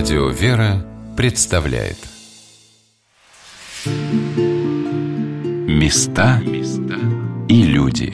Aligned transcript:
Радио 0.00 0.28
«Вера» 0.30 0.82
представляет. 1.14 1.98
Места 5.68 6.40
и 7.50 7.62
люди. 7.64 8.06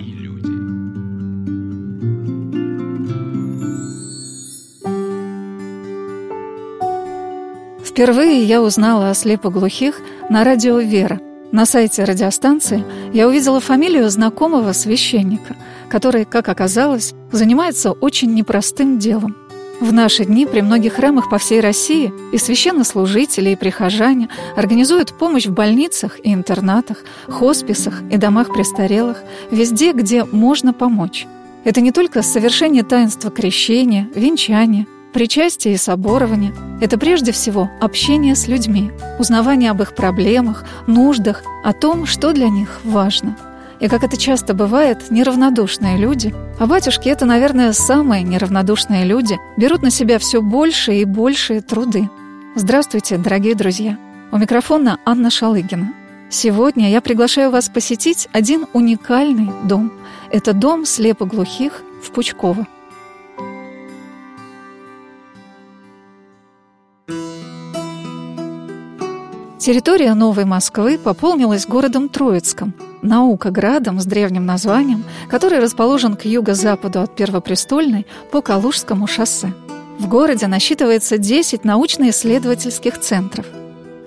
Впервые 7.84 8.42
я 8.42 8.60
узнала 8.60 9.10
о 9.10 9.14
слепоглухих 9.14 10.00
на 10.28 10.42
радио 10.42 10.80
«Вера». 10.80 11.20
На 11.52 11.66
сайте 11.66 12.02
радиостанции 12.02 12.84
я 13.12 13.28
увидела 13.28 13.60
фамилию 13.60 14.10
знакомого 14.10 14.72
священника, 14.72 15.54
который, 15.88 16.24
как 16.24 16.48
оказалось, 16.48 17.14
занимается 17.30 17.92
очень 17.92 18.34
непростым 18.34 18.98
делом– 18.98 19.36
в 19.80 19.92
наши 19.92 20.24
дни 20.24 20.46
при 20.46 20.60
многих 20.60 20.94
храмах 20.94 21.28
по 21.28 21.38
всей 21.38 21.60
России 21.60 22.12
и 22.32 22.38
священнослужители, 22.38 23.50
и 23.50 23.56
прихожане 23.56 24.28
организуют 24.56 25.12
помощь 25.12 25.46
в 25.46 25.52
больницах 25.52 26.18
и 26.22 26.32
интернатах, 26.32 27.04
хосписах 27.26 28.02
и 28.10 28.16
домах 28.16 28.52
престарелых, 28.52 29.22
везде, 29.50 29.92
где 29.92 30.24
можно 30.24 30.72
помочь. 30.72 31.26
Это 31.64 31.80
не 31.80 31.92
только 31.92 32.22
совершение 32.22 32.84
таинства 32.84 33.30
крещения, 33.30 34.08
венчания, 34.14 34.86
причастия 35.12 35.72
и 35.72 35.78
соборования. 35.78 36.54
Это 36.80 36.98
прежде 36.98 37.32
всего 37.32 37.70
общение 37.80 38.36
с 38.36 38.48
людьми, 38.48 38.90
узнавание 39.18 39.70
об 39.70 39.82
их 39.82 39.94
проблемах, 39.94 40.64
нуждах, 40.86 41.42
о 41.64 41.72
том, 41.72 42.06
что 42.06 42.32
для 42.32 42.48
них 42.48 42.80
важно– 42.84 43.36
и, 43.80 43.88
как 43.88 44.04
это 44.04 44.16
часто 44.16 44.54
бывает, 44.54 45.10
неравнодушные 45.10 45.96
люди, 45.96 46.34
а 46.58 46.66
батюшки— 46.66 47.08
это, 47.10 47.26
наверное, 47.26 47.72
самые 47.72 48.22
неравнодушные 48.22 49.04
люди, 49.04 49.38
берут 49.56 49.82
на 49.82 49.90
себя 49.90 50.18
все 50.18 50.40
больше 50.40 50.94
и 50.94 51.04
большие 51.04 51.60
труды. 51.60 52.08
Здравствуйте, 52.54 53.18
дорогие 53.18 53.54
друзья! 53.54 53.98
У 54.32 54.38
микрофона 54.38 54.98
Анна 55.04 55.30
Шалыгина. 55.30 55.92
Сегодня 56.30 56.90
я 56.90 57.00
приглашаю 57.00 57.50
вас 57.50 57.68
посетить 57.68 58.28
один 58.32 58.66
уникальный 58.72 59.50
дом. 59.64 59.92
Это 60.30 60.52
дом 60.52 60.84
слепоглухих 60.84 61.82
в 62.02 62.10
Пучково. 62.10 62.66
Территория 69.58 70.14
Новой 70.14 70.44
Москвы 70.44 70.96
пополнилась 70.96 71.66
городом 71.66 72.08
Троицком, 72.08 72.72
наукоградом 73.02 74.00
с 74.00 74.06
древним 74.06 74.46
названием, 74.46 75.04
который 75.28 75.58
расположен 75.58 76.16
к 76.16 76.24
юго-западу 76.24 77.00
от 77.00 77.14
Первопрестольной 77.14 78.06
по 78.30 78.42
Калужскому 78.42 79.06
шоссе. 79.06 79.52
В 79.98 80.08
городе 80.08 80.46
насчитывается 80.46 81.18
10 81.18 81.64
научно-исследовательских 81.64 82.98
центров. 83.00 83.46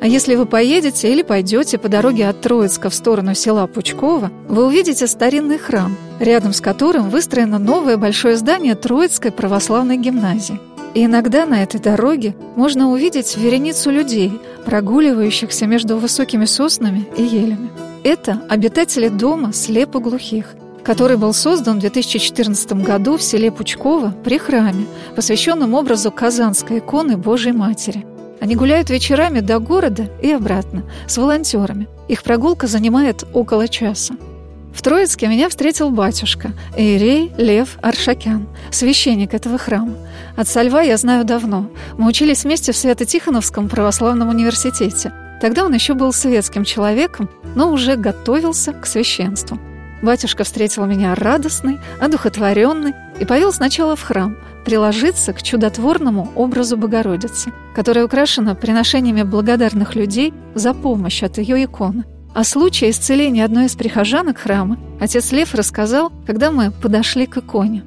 А 0.02 0.08
если 0.08 0.36
вы 0.36 0.46
поедете 0.46 1.12
или 1.12 1.23
пойдете 1.23 1.78
по 1.78 1.90
дороге 1.90 2.30
от 2.30 2.40
Троицка 2.40 2.90
в 2.90 2.96
сторону 2.96 3.36
села 3.36 3.68
Пучково, 3.68 4.31
вы 4.48 4.66
увидите 4.66 5.08
старинный 5.08 5.58
храм, 5.58 5.98
рядом 6.20 6.53
с 6.53 6.62
которым 6.62 7.09
выстроено 7.09 7.59
новое 7.59 7.98
большое 7.98 8.38
здание 8.38 8.76
Троицкой 8.76 9.31
православной 9.31 9.98
гимназии. 9.98 10.59
И 10.94 11.06
иногда 11.06 11.46
на 11.46 11.62
этой 11.62 11.80
дороге 11.81 12.36
можно 12.56 12.90
увидеть 12.90 13.38
вереницу 13.38 13.92
людей, 13.92 14.40
прогуливающихся 14.66 15.68
между 15.68 15.98
высокими 15.98 16.46
соснами 16.46 17.06
и 17.18 17.24
елями. 17.24 17.70
Это 18.03 18.42
обитатели 18.47 19.09
дома 19.09 19.52
слепоглухих, 19.52 20.55
который 20.83 21.17
был 21.17 21.33
создан 21.33 21.78
в 21.78 21.81
2014 21.81 22.72
году 22.83 23.17
в 23.17 23.22
селе 23.22 23.52
Пучково 23.52 24.14
при 24.23 24.38
храме, 24.38 24.86
посвященном 25.16 25.73
образу 25.73 26.09
Казанской 26.09 26.80
иконы 26.80 27.17
Божьей 27.17 27.52
Матери. 27.52 28.06
Они 28.39 28.56
гуляют 28.56 28.89
вечерами 28.89 29.41
до 29.41 29.59
города 29.59 30.09
и 30.22 30.31
обратно 30.31 30.83
с 31.08 31.17
волонтерами. 31.17 31.90
Их 32.07 32.24
прогулка 32.24 32.68
занимает 32.68 33.25
около 33.34 33.68
часа. 33.68 34.16
В 34.74 34.81
Троицке 34.81 35.28
меня 35.28 35.50
встретил 35.50 35.90
батюшка, 35.90 36.53
Иерей 36.78 37.34
Лев 37.38 37.78
Аршакян, 37.81 38.47
священник 38.72 39.34
этого 39.34 39.57
храма. 39.57 39.94
Отца 40.38 40.63
Льва 40.63 40.81
я 40.81 40.95
знаю 40.95 41.25
давно. 41.25 41.69
Мы 41.97 42.07
учились 42.07 42.45
вместе 42.45 42.72
в 42.72 42.78
Свято-Тихоновском 42.78 43.68
православном 43.68 44.29
университете. 44.29 45.12
Тогда 45.41 45.66
он 45.66 45.73
еще 45.73 45.94
был 45.94 46.11
светским 46.11 46.63
человеком, 46.63 47.29
но 47.55 47.72
уже 47.72 47.95
готовился 47.95 48.73
к 48.73 48.85
священству. 48.85 49.59
Батюшка 50.01 50.44
встретил 50.44 50.85
меня 50.85 51.16
радостный, 51.16 51.79
одухотворенный 52.00 52.94
и 53.19 53.25
повел 53.25 53.51
сначала 53.51 53.95
в 53.95 54.01
храм, 54.01 54.38
приложиться 54.66 55.33
к 55.33 55.41
чудотворному 55.41 56.31
образу 56.35 56.77
Богородицы, 56.77 57.51
которая 57.75 58.05
украшена 58.05 58.55
приношениями 58.55 59.23
благодарных 59.23 59.95
людей 59.95 60.33
за 60.55 60.73
помощь 60.73 61.23
от 61.23 61.38
ее 61.38 61.63
иконы– 61.63 62.06
о 62.33 62.44
случае 62.44 62.91
исцеления 62.91 63.44
одной 63.44 63.66
из 63.66 63.75
прихожанок 63.75 64.38
храма 64.38 64.77
отец 65.00 65.31
Лев 65.31 65.56
рассказал, 65.56 66.11
когда 66.27 66.51
мы 66.51 66.71
подошли 66.71 67.25
к 67.25 67.38
иконе. 67.38 67.83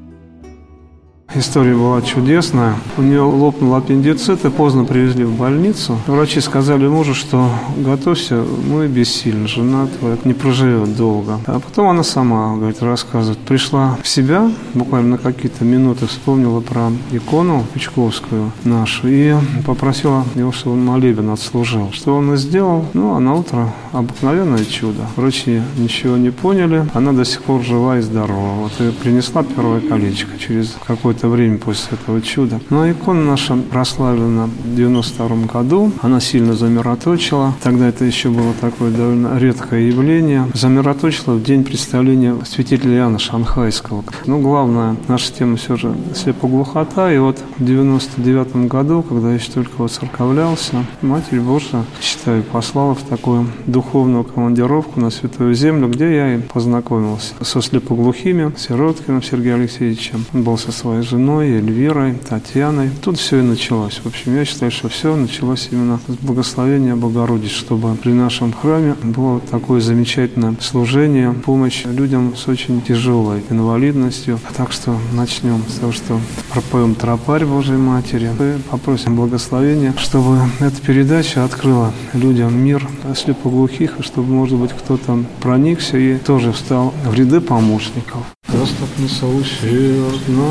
История 1.35 1.75
была 1.75 2.03
чудесная. 2.03 2.75
У 2.99 3.03
нее 3.03 3.23
лопнул 3.23 3.75
аппендицит 3.75 4.45
и 4.45 4.51
поздно 4.51 4.85
привезли 4.85 5.25
в 5.25 5.35
больницу. 5.35 5.99
Врачи 6.07 6.41
сказали 6.41 6.87
мужу, 6.87 7.15
что 7.15 7.49
готовься, 7.79 8.45
мы 8.69 8.87
бессильны, 8.87 9.49
жена 9.49 9.87
твоя 9.99 10.19
не 10.25 10.35
проживет 10.35 10.95
долго. 10.95 11.41
А 11.47 11.59
потом 11.59 11.89
она 11.89 12.03
сама, 12.03 12.55
говорит, 12.57 12.83
рассказывает. 12.83 13.39
Пришла 13.39 13.97
в 14.03 14.09
себя, 14.09 14.51
буквально 14.75 15.13
на 15.13 15.19
какие-то 15.19 15.65
минуты 15.65 16.07
вспомнила 16.07 16.61
про 16.61 16.91
икону 17.13 17.65
Пучковскую 17.73 18.53
нашу 18.65 19.09
и 19.09 19.35
попросила 19.65 20.25
его, 20.35 20.53
чтобы 20.53 20.77
он 20.77 20.85
молебен 20.85 21.31
отслужил. 21.31 21.91
Что 21.93 22.15
он 22.15 22.35
и 22.35 22.37
сделал? 22.37 22.85
Ну, 22.93 23.15
а 23.15 23.21
на 23.21 23.37
утро 23.37 23.73
обыкновенное 23.93 24.67
чудо. 24.67 25.07
Врачи 25.17 25.63
ничего 25.79 26.19
не 26.19 26.31
поняли. 26.31 26.87
Она 26.93 27.13
до 27.13 27.25
сих 27.25 27.43
пор 27.43 27.63
жива 27.63 27.99
и 27.99 28.03
здорова. 28.03 28.55
Вот 28.57 28.73
и 28.81 28.91
принесла 28.91 29.43
первое 29.43 29.81
колечко 29.81 30.39
через 30.39 30.77
какой-то 30.87 31.22
какое-то 31.23 31.29
время 31.29 31.59
после 31.59 31.99
этого 31.99 32.21
чуда. 32.21 32.61
Но 32.71 32.91
икона 32.91 33.23
наша 33.23 33.57
прославлена 33.57 34.47
в 34.47 34.75
92 34.75 35.47
году. 35.47 35.93
Она 36.03 36.21
сильно 36.21 36.55
замироточила. 36.55 37.55
Тогда 37.63 37.89
это 37.89 38.05
еще 38.05 38.29
было 38.29 38.53
такое 38.61 38.91
довольно 38.91 39.39
редкое 39.39 39.89
явление. 39.89 40.47
Замироточила 40.55 41.35
в 41.35 41.43
день 41.43 41.65
представления 41.65 42.37
святителя 42.45 42.97
Иоанна 42.97 43.19
Шанхайского. 43.19 44.05
Ну, 44.27 44.41
главная 44.41 44.97
наша 45.09 45.33
тема 45.33 45.57
все 45.57 45.77
же 45.77 45.95
слепоглухота. 46.15 47.13
И 47.13 47.19
вот 47.19 47.39
в 47.59 47.65
99 47.65 48.69
году, 48.69 49.03
когда 49.03 49.29
я 49.29 49.35
еще 49.35 49.53
только 49.53 49.73
вот 49.79 49.93
церковлялся, 49.93 50.85
Матерь 51.03 51.41
Божья, 51.41 51.85
считаю, 52.01 52.43
послала 52.43 52.95
в 52.95 53.03
такую 53.03 53.47
духовную 53.67 54.25
командировку 54.25 55.01
на 55.01 55.11
Святую 55.11 55.55
Землю, 55.55 55.89
где 55.89 56.15
я 56.15 56.35
и 56.35 56.39
познакомился 56.41 57.35
со 57.43 57.61
слепоглухими, 57.63 58.53
Сироткиным 58.57 59.23
Сергеем 59.23 59.61
Алексеевичем. 59.61 60.25
Он 60.35 60.43
был 60.43 60.59
со 60.59 60.73
своей 60.73 61.03
женой, 61.13 61.51
Эльвирой, 61.51 62.15
Татьяной. 62.15 62.89
Тут 63.03 63.19
все 63.19 63.41
и 63.41 63.43
началось. 63.43 64.01
В 64.03 64.07
общем, 64.07 64.35
я 64.35 64.47
считаю, 64.47 64.73
что 64.73 64.89
все 64.89 65.15
началось 65.15 65.69
именно 65.71 66.01
с 66.09 66.15
благословения 66.25 66.97
Богородицы, 66.97 67.55
чтобы 67.55 67.95
при 67.97 68.13
нашем 68.13 68.51
храме 68.51 68.95
было 69.03 69.39
такое 69.41 69.83
замечательное 69.83 70.55
служение, 70.59 71.35
помощь 71.35 71.85
людям 71.85 72.35
с 72.35 72.49
очень 72.49 72.81
тяжелой 72.81 73.43
инвалидностью. 73.51 74.41
Так 74.57 74.73
что 74.73 74.97
начнем 75.13 75.63
с 75.69 75.75
того, 75.75 75.93
что 75.93 76.19
пропоем 76.51 76.95
тропарь 76.95 77.45
Божьей 77.45 77.77
Матери 77.77 78.31
и 78.41 78.63
попросим 78.71 79.15
благословения, 79.15 79.93
чтобы 79.99 80.39
эта 80.61 80.81
передача 80.81 81.45
открыла 81.45 81.93
людям 82.15 82.59
мир 82.59 82.89
слепоглухих, 83.15 84.01
и 84.01 84.03
чтобы, 84.03 84.33
может 84.33 84.59
быть, 84.59 84.73
кто-то 84.73 85.23
проникся 85.43 85.99
и 85.99 86.17
тоже 86.17 86.53
встал 86.53 86.95
в 87.05 87.13
ряды 87.13 87.43
помощников. 87.43 88.23
Заступница 88.53 89.27
усердная, 89.27 90.43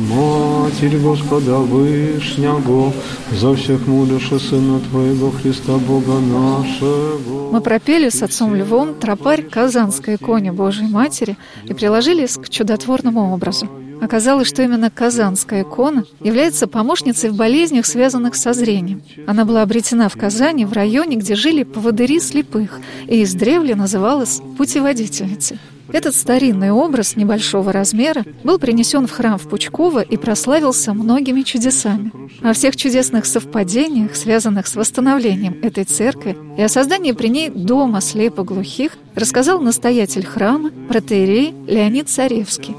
Матерь 0.00 0.98
Господа 0.98 1.58
Вышнего, 1.58 2.92
за 3.32 3.54
всех 3.54 3.86
молишься 3.86 4.40
Сына 4.40 4.80
Твоего 4.90 5.30
Христа 5.30 5.78
Бога 5.78 6.18
нашего. 6.18 7.52
Мы 7.52 7.60
пропели 7.60 8.08
с 8.08 8.20
отцом 8.20 8.54
Львом 8.56 8.94
тропарь 8.94 9.42
Казанской 9.42 10.16
иконе 10.16 10.50
Божьей 10.50 10.88
Матери 10.88 11.36
и 11.64 11.72
приложились 11.72 12.36
к 12.36 12.48
чудотворному 12.48 13.32
образу. 13.32 13.68
Оказалось, 14.02 14.48
что 14.48 14.62
именно 14.62 14.90
Казанская 14.90 15.62
икона 15.62 16.04
является 16.20 16.66
помощницей 16.66 17.30
в 17.30 17.36
болезнях, 17.36 17.86
связанных 17.86 18.34
со 18.34 18.52
зрением. 18.52 19.02
Она 19.28 19.44
была 19.44 19.62
обретена 19.62 20.08
в 20.08 20.16
Казани, 20.16 20.64
в 20.64 20.72
районе, 20.72 21.16
где 21.16 21.36
жили 21.36 21.62
поводыри 21.62 22.18
слепых, 22.18 22.80
и 23.06 23.22
издревле 23.22 23.76
называлась 23.76 24.40
путеводительницей. 24.58 25.58
Этот 25.92 26.14
старинный 26.14 26.70
образ 26.70 27.16
небольшого 27.16 27.72
размера 27.72 28.24
был 28.42 28.58
принесен 28.58 29.06
в 29.06 29.12
храм 29.12 29.38
в 29.38 29.48
Пучково 29.48 30.00
и 30.00 30.16
прославился 30.16 30.92
многими 30.94 31.42
чудесами. 31.42 32.12
О 32.42 32.52
всех 32.52 32.76
чудесных 32.76 33.26
совпадениях, 33.26 34.16
связанных 34.16 34.66
с 34.66 34.76
восстановлением 34.76 35.58
этой 35.62 35.84
церкви 35.84 36.36
и 36.56 36.62
о 36.62 36.68
создании 36.68 37.12
при 37.12 37.28
ней 37.28 37.50
дома 37.50 38.00
слепоглухих, 38.00 38.92
рассказал 39.14 39.60
настоятель 39.60 40.26
храма 40.26 40.70
протеерей 40.88 41.54
Леонид 41.66 42.08
Царевский. 42.08 42.74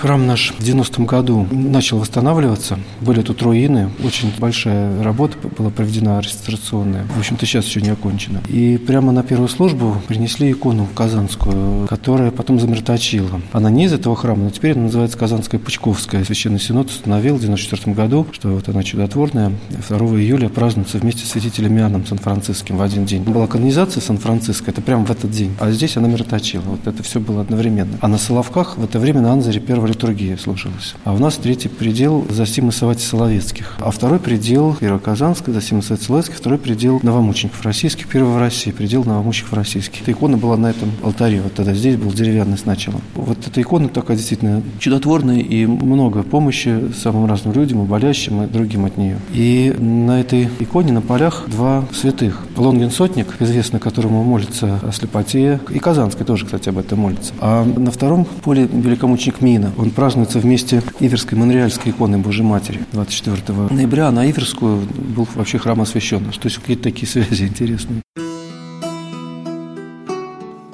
Храм 0.00 0.28
наш 0.28 0.52
в 0.56 0.60
90-м 0.60 1.06
году 1.06 1.44
начал 1.50 1.98
восстанавливаться. 1.98 2.78
Были 3.00 3.20
тут 3.20 3.42
руины. 3.42 3.90
Очень 4.04 4.32
большая 4.38 5.02
работа 5.02 5.36
была 5.58 5.70
проведена 5.70 6.20
реставрационная. 6.20 7.04
В 7.16 7.18
общем-то, 7.18 7.44
сейчас 7.44 7.64
еще 7.64 7.80
не 7.80 7.88
окончена. 7.88 8.40
И 8.48 8.76
прямо 8.78 9.10
на 9.10 9.24
первую 9.24 9.48
службу 9.48 10.00
принесли 10.06 10.52
икону 10.52 10.86
казанскую, 10.94 11.88
которая 11.88 12.30
потом 12.30 12.60
замерточила. 12.60 13.40
Она 13.50 13.70
не 13.70 13.86
из 13.86 13.92
этого 13.92 14.14
храма, 14.14 14.44
но 14.44 14.50
теперь 14.50 14.74
она 14.74 14.82
называется 14.82 15.18
Казанская 15.18 15.58
Пучковская. 15.58 16.22
Священный 16.22 16.60
Синод 16.60 16.90
установил 16.90 17.34
в 17.34 17.40
94 17.40 17.92
году, 17.96 18.24
что 18.30 18.50
вот 18.50 18.68
она 18.68 18.84
чудотворная. 18.84 19.52
2 19.88 19.98
июля 19.98 20.48
празднуется 20.48 20.98
вместе 20.98 21.26
с 21.26 21.30
святителем 21.30 21.76
Иоанном 21.76 22.06
Сан-Франциским 22.06 22.76
в 22.76 22.82
один 22.82 23.04
день. 23.04 23.24
Была 23.24 23.48
канонизация 23.48 24.00
Сан-Франциско, 24.00 24.70
это 24.70 24.80
прямо 24.80 25.04
в 25.04 25.10
этот 25.10 25.32
день. 25.32 25.56
А 25.58 25.72
здесь 25.72 25.96
она 25.96 26.06
мироточила. 26.06 26.62
Вот 26.62 26.86
это 26.86 27.02
все 27.02 27.18
было 27.18 27.40
одновременно. 27.40 27.98
А 28.00 28.06
на 28.06 28.16
Соловках 28.16 28.78
в 28.78 28.84
это 28.84 29.00
время 29.00 29.22
на 29.22 29.32
Анзаре 29.32 29.58
первая 29.58 29.87
литургия 29.88 30.36
слушалась. 30.36 30.94
А 31.04 31.12
у 31.12 31.18
нас 31.18 31.36
третий 31.36 31.68
предел 31.68 32.26
Зосимы 32.28 32.72
Савати 32.72 33.02
Соловецких. 33.02 33.74
А 33.78 33.90
второй 33.90 34.18
предел 34.18 34.76
Первоказанской, 34.78 35.52
Зосимы 35.54 35.82
Савати 35.82 36.04
Соловецких, 36.04 36.36
второй 36.36 36.58
предел 36.58 37.00
новомучеников 37.02 37.62
российских, 37.62 38.08
первый 38.08 38.34
в 38.34 38.38
России, 38.38 38.70
предел 38.70 39.04
новомучеников 39.04 39.54
российских. 39.54 40.02
Эта 40.02 40.12
икона 40.12 40.36
была 40.36 40.56
на 40.56 40.68
этом 40.70 40.90
алтаре, 41.02 41.40
вот 41.40 41.54
тогда 41.54 41.74
здесь 41.74 41.96
был 41.96 42.12
деревянный 42.12 42.58
сначала. 42.58 43.00
Вот 43.14 43.38
эта 43.46 43.60
икона 43.60 43.88
такая 43.88 44.16
действительно 44.16 44.62
чудотворная 44.78 45.40
и 45.40 45.66
много 45.66 46.22
помощи 46.22 46.92
самым 46.92 47.26
разным 47.26 47.54
людям, 47.54 47.82
и 47.82 47.86
болящим, 47.86 48.42
и 48.42 48.46
другим 48.46 48.84
от 48.84 48.96
нее. 48.96 49.18
И 49.32 49.74
на 49.78 50.20
этой 50.20 50.48
иконе 50.58 50.92
на 50.92 51.00
полях 51.00 51.44
два 51.48 51.84
святых. 51.92 52.44
Лонгин 52.56 52.90
Сотник, 52.90 53.36
известный, 53.40 53.80
которому 53.80 54.22
молится 54.22 54.80
о 54.82 54.92
слепоте, 54.92 55.60
и 55.70 55.78
Казанский 55.78 56.24
тоже, 56.24 56.44
кстати, 56.44 56.68
об 56.68 56.78
этом 56.78 57.00
молится. 57.00 57.32
А 57.40 57.64
на 57.64 57.90
втором 57.90 58.24
поле 58.24 58.68
великомученик 58.70 59.40
Мина. 59.40 59.72
Он 59.78 59.92
празднуется 59.92 60.40
вместе 60.40 60.82
Иверской 60.98 61.38
Монреальской 61.38 61.92
иконы 61.92 62.18
Божьей 62.18 62.42
Матери 62.42 62.84
24 62.92 63.56
ноября, 63.70 64.10
на 64.10 64.28
Иверскую 64.28 64.80
был 64.80 65.28
вообще 65.36 65.58
храм 65.58 65.80
освящен. 65.80 66.24
То 66.24 66.48
есть 66.48 66.58
какие-то 66.58 66.82
такие 66.82 67.06
связи 67.06 67.44
интересные. 67.44 68.02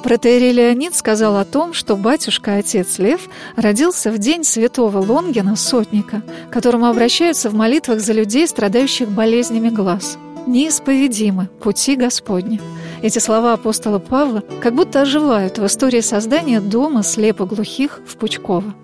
Протеерей 0.02 0.52
Леонид 0.52 0.94
сказал 0.94 1.36
о 1.36 1.44
том, 1.44 1.74
что 1.74 1.96
батюшка-отец 1.96 2.98
Лев 2.98 3.28
родился 3.56 4.10
в 4.10 4.18
день 4.18 4.42
святого 4.42 4.98
Лонгина, 4.98 5.56
сотника, 5.56 6.22
которому 6.50 6.86
обращаются 6.86 7.50
в 7.50 7.54
молитвах 7.54 8.00
за 8.00 8.14
людей, 8.14 8.46
страдающих 8.48 9.10
болезнями 9.10 9.68
глаз. 9.68 10.18
«Неисповедимы 10.46 11.48
пути 11.60 11.96
Господни». 11.96 12.60
Эти 13.02 13.18
слова 13.18 13.54
апостола 13.54 13.98
Павла 13.98 14.42
как 14.62 14.74
будто 14.74 15.02
оживают 15.02 15.58
в 15.58 15.66
истории 15.66 16.00
создания 16.00 16.60
дома 16.60 17.02
слепоглухих 17.02 18.00
в 18.06 18.16
Пучково. 18.16 18.74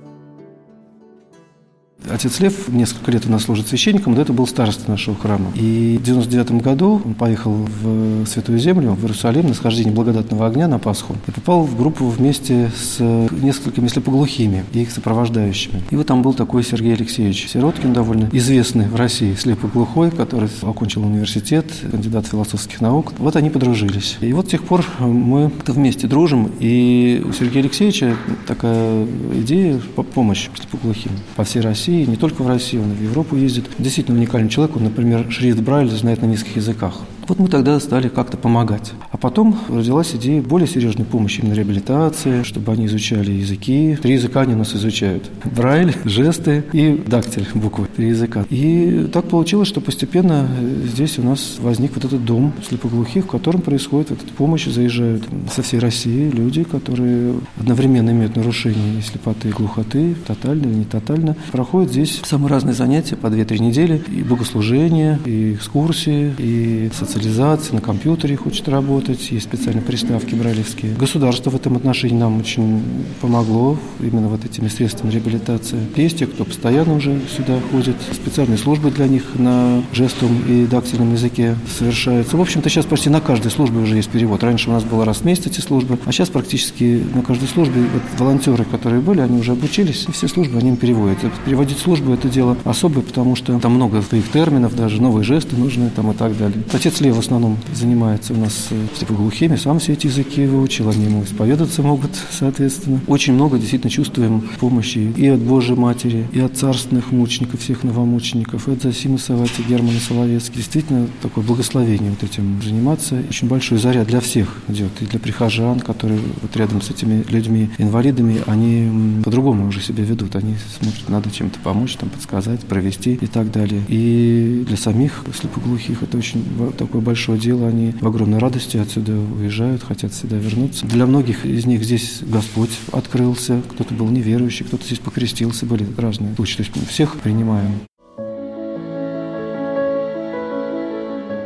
Отец 2.09 2.41
Лев 2.41 2.69
несколько 2.69 3.11
лет 3.11 3.27
у 3.27 3.31
нас 3.31 3.45
служит 3.45 3.69
священником, 3.69 4.15
до 4.15 4.23
этого 4.23 4.37
был 4.37 4.47
староста 4.47 4.91
нашего 4.91 5.17
храма. 5.17 5.53
И 5.55 5.99
в 6.01 6.03
99 6.03 6.63
году 6.63 7.01
он 7.05 7.15
поехал 7.15 7.53
в 7.53 8.27
Святую 8.27 8.59
Землю, 8.59 8.93
в 8.93 9.03
Иерусалим, 9.03 9.49
на 9.49 9.55
схождение 9.55 9.93
благодатного 9.93 10.47
огня 10.47 10.67
на 10.67 10.79
Пасху, 10.79 11.17
и 11.27 11.31
попал 11.31 11.65
в 11.65 11.77
группу 11.77 12.07
вместе 12.07 12.71
с 12.77 12.99
несколькими 13.31 13.89
слепоглухими 13.89 14.65
и 14.73 14.83
их 14.83 14.91
сопровождающими. 14.91 15.83
И 15.91 15.97
вот 15.97 16.07
там 16.07 16.23
был 16.23 16.33
такой 16.33 16.65
Сергей 16.65 16.95
Алексеевич 16.95 17.49
Сироткин, 17.49 17.93
довольно 17.93 18.29
известный 18.33 18.87
в 18.87 18.97
России 18.97 19.35
слепоглухой, 19.35 20.11
который 20.11 20.49
окончил 20.63 21.05
университет, 21.05 21.67
кандидат 21.91 22.27
философских 22.27 22.81
наук. 22.81 23.13
Вот 23.19 23.37
они 23.37 23.51
подружились. 23.51 24.17
И 24.21 24.33
вот 24.33 24.47
с 24.47 24.51
тех 24.51 24.65
пор 24.65 24.85
мы 25.01 25.51
вместе 25.67 26.07
дружим, 26.07 26.51
и 26.61 27.23
у 27.25 27.33
Сергея 27.33 27.63
Алексеевича 27.63 28.17
такая 28.47 29.07
идея 29.35 29.81
по 29.97 30.03
помощь 30.03 30.49
слепоглухим 30.55 31.13
по 31.37 31.45
всей 31.45 31.61
России 31.61 31.90
России, 31.91 32.05
не 32.05 32.17
только 32.17 32.43
в 32.43 32.49
России, 32.49 32.79
он 32.79 32.93
в 32.93 33.03
Европу 33.03 33.35
ездит. 33.35 33.65
Действительно 33.79 34.17
уникальный 34.17 34.49
человек, 34.49 34.77
он, 34.77 34.85
например, 34.85 35.27
шрифт 35.29 35.59
Брайля 35.59 35.91
знает 35.91 36.23
на 36.23 36.27
нескольких 36.27 36.57
языках. 36.57 37.01
Вот 37.31 37.39
мы 37.39 37.47
тогда 37.47 37.79
стали 37.79 38.09
как-то 38.09 38.37
помогать. 38.37 38.93
А 39.13 39.17
потом 39.17 39.57
родилась 39.69 40.17
идея 40.17 40.43
более 40.43 40.67
серьезной 40.67 41.07
помощи 41.07 41.39
именно 41.41 41.55
реабилитации, 41.55 42.43
чтобы 42.43 42.73
они 42.73 42.87
изучали 42.87 43.31
языки. 43.31 43.97
Три 44.03 44.15
языка 44.15 44.41
они 44.41 44.55
у 44.55 44.59
нас 44.59 44.75
изучают. 44.75 45.31
Брайль, 45.45 45.95
жесты 46.05 46.65
и 46.73 47.01
дактиль, 47.07 47.47
буквы. 47.55 47.87
Три 47.95 48.09
языка. 48.09 48.45
И 48.51 49.09
так 49.13 49.29
получилось, 49.29 49.69
что 49.69 49.81
постепенно 49.81 50.49
здесь 50.85 51.21
у 51.21 51.23
нас 51.23 51.59
возник 51.61 51.95
вот 51.95 52.05
этот 52.05 52.25
дом 52.25 52.53
слепоглухих, 52.69 53.27
в 53.27 53.29
котором 53.29 53.61
происходит 53.61 54.11
вот 54.11 54.25
эта 54.25 54.35
помощь. 54.35 54.67
Заезжают 54.67 55.23
со 55.55 55.63
всей 55.63 55.79
России 55.79 56.31
люди, 56.31 56.65
которые 56.65 57.35
одновременно 57.57 58.11
имеют 58.11 58.35
нарушения 58.35 59.01
слепоты 59.03 59.51
и 59.51 59.53
глухоты, 59.53 60.17
тотально 60.27 60.67
или 60.67 60.79
не 60.79 60.85
тотально. 60.85 61.37
Проходят 61.53 61.93
здесь 61.93 62.23
самые 62.25 62.51
разные 62.51 62.75
занятия 62.75 63.15
по 63.15 63.29
2-3 63.29 63.63
недели. 63.63 64.03
И 64.09 64.25
богослужение, 64.25 65.21
и 65.25 65.55
экскурсии, 65.55 66.35
и 66.37 66.91
социальные 66.93 67.20
специализации, 67.21 67.75
на 67.75 67.81
компьютере 67.81 68.37
хочет 68.37 68.69
работать, 68.69 69.31
есть 69.31 69.45
специальные 69.45 69.85
приставки 69.85 70.35
брайлевские. 70.35 70.95
Государство 70.95 71.51
в 71.51 71.57
этом 71.57 71.77
отношении 71.77 72.17
нам 72.17 72.39
очень 72.39 72.83
помогло, 73.21 73.79
именно 74.01 74.29
вот 74.29 74.45
этими 74.45 74.69
средствами 74.69 75.11
реабилитации. 75.11 75.79
Есть 75.97 76.19
те, 76.19 76.27
кто 76.27 76.45
постоянно 76.45 76.95
уже 76.95 77.21
сюда 77.37 77.59
ходит, 77.71 77.97
специальные 78.13 78.57
службы 78.57 78.91
для 78.91 79.07
них 79.07 79.23
на 79.35 79.83
жестом 79.93 80.29
и 80.49 80.67
дактильном 80.67 81.13
языке 81.13 81.57
совершаются. 81.79 82.37
В 82.37 82.41
общем-то, 82.41 82.71
сейчас 82.71 82.87
почти 82.87 83.11
на 83.11 83.21
каждой 83.21 83.51
службе 83.51 83.81
уже 83.81 83.97
есть 83.97 84.09
перевод. 84.09 84.43
Раньше 84.43 84.71
у 84.71 84.73
нас 84.73 84.85
было 84.85 85.05
раз 85.05 85.19
в 85.19 85.25
месяц 85.25 85.47
эти 85.47 85.61
службы, 85.61 85.99
а 86.07 86.13
сейчас 86.13 86.31
практически 86.31 87.03
на 87.15 87.23
каждой 87.23 87.49
службе 87.49 87.83
вот 87.93 88.03
волонтеры, 88.19 88.65
которые 88.65 89.03
были, 89.03 89.21
они 89.21 89.39
уже 89.39 89.53
обучились, 89.53 90.07
и 90.09 90.13
все 90.13 90.27
службы 90.27 90.59
они 90.59 90.71
им 90.71 90.77
переводят. 90.77 91.19
Переводить 91.45 91.79
службу– 91.79 92.13
это 92.15 92.29
дело 92.29 92.57
особое, 92.65 93.03
потому 93.03 93.37
что 93.37 93.59
там 93.59 93.73
много 93.73 94.01
своих 94.03 94.31
терминов, 94.31 94.75
даже 94.75 95.03
новые 95.03 95.25
жесты 95.25 95.57
нужны 95.57 95.91
там 95.95 96.11
и 96.11 96.15
так 96.15 96.37
далее. 96.39 96.63
Отец 96.73 97.01
Лев 97.01 97.10
в 97.13 97.19
основном 97.19 97.59
занимается 97.75 98.33
у 98.33 98.37
нас 98.37 98.69
типа 98.99 99.15
глухими, 99.15 99.57
сам 99.57 99.79
все 99.79 99.93
эти 99.93 100.07
языки 100.07 100.47
выучил, 100.47 100.89
они 100.89 101.05
ему 101.05 101.23
исповедаться 101.25 101.83
могут, 101.83 102.11
соответственно. 102.31 103.01
Очень 103.07 103.35
много 103.35 103.59
действительно 103.59 103.91
чувствуем 103.91 104.43
помощи 104.59 105.13
и 105.17 105.27
от 105.27 105.41
Божьей 105.41 105.77
Матери, 105.77 106.27
и 106.33 106.41
от 106.41 106.57
царственных 106.57 107.13
мучеников, 107.13 107.61
всех 107.61 107.83
новомучеников, 107.83 108.69
и 108.69 108.73
от 108.73 108.83
Зосимы 108.83 109.19
Савати, 109.19 109.63
Германа 109.69 109.99
Соловецкий. 109.99 110.57
Действительно, 110.57 111.07
такое 111.23 111.45
благословение 111.45 112.11
вот 112.11 112.23
этим 112.23 112.61
заниматься. 112.63 113.23
Очень 113.29 113.49
большой 113.49 113.79
заряд 113.79 114.07
для 114.09 114.21
всех 114.21 114.57
идет, 114.69 114.91
и 115.01 115.07
для 115.07 115.19
прихожан, 115.19 115.81
которые 115.81 116.21
вот 116.43 116.57
рядом 116.57 116.83
с 116.83 116.91
этими 116.91 117.25
людьми, 117.29 117.71
инвалидами, 117.79 118.43
они 118.47 119.23
по-другому 119.23 119.69
уже 119.69 119.81
себя 119.81 120.05
ведут. 120.05 120.37
Они 120.37 120.55
смотрят, 120.81 121.09
надо 121.09 121.31
чем-то 121.31 121.59
помочь, 121.61 121.97
там, 121.97 122.09
подсказать, 122.09 122.61
провести 122.61 123.15
и 123.15 123.27
так 123.27 123.51
далее. 123.51 123.83
И 123.89 124.65
для 124.67 124.77
самих 124.77 125.25
слепоглухих 125.39 126.03
это 126.03 126.19
очень 126.19 126.45
такой 126.77 127.00
такое 127.01 127.15
большое 127.15 127.39
дело, 127.39 127.69
они 127.69 127.93
в 128.01 128.07
огромной 128.07 128.39
радости 128.39 128.77
отсюда 128.77 129.13
уезжают, 129.13 129.83
хотят 129.83 130.13
сюда 130.13 130.37
вернуться. 130.37 130.87
Для 130.87 131.07
многих 131.07 131.45
из 131.45 131.67
них 131.67 131.83
здесь 131.83 132.21
Господь 132.23 132.71
открылся, 132.93 133.61
кто-то 133.69 133.95
был 133.95 134.09
неверующий, 134.09 134.65
кто-то 134.65 134.85
здесь 134.85 134.99
покрестился, 134.99 135.67
были 135.67 135.87
разные 135.97 136.35
случаи. 136.35 136.57
То 136.57 136.63
есть 136.63 136.77
мы 136.77 136.83
всех 136.87 137.17
принимаем. 137.17 137.73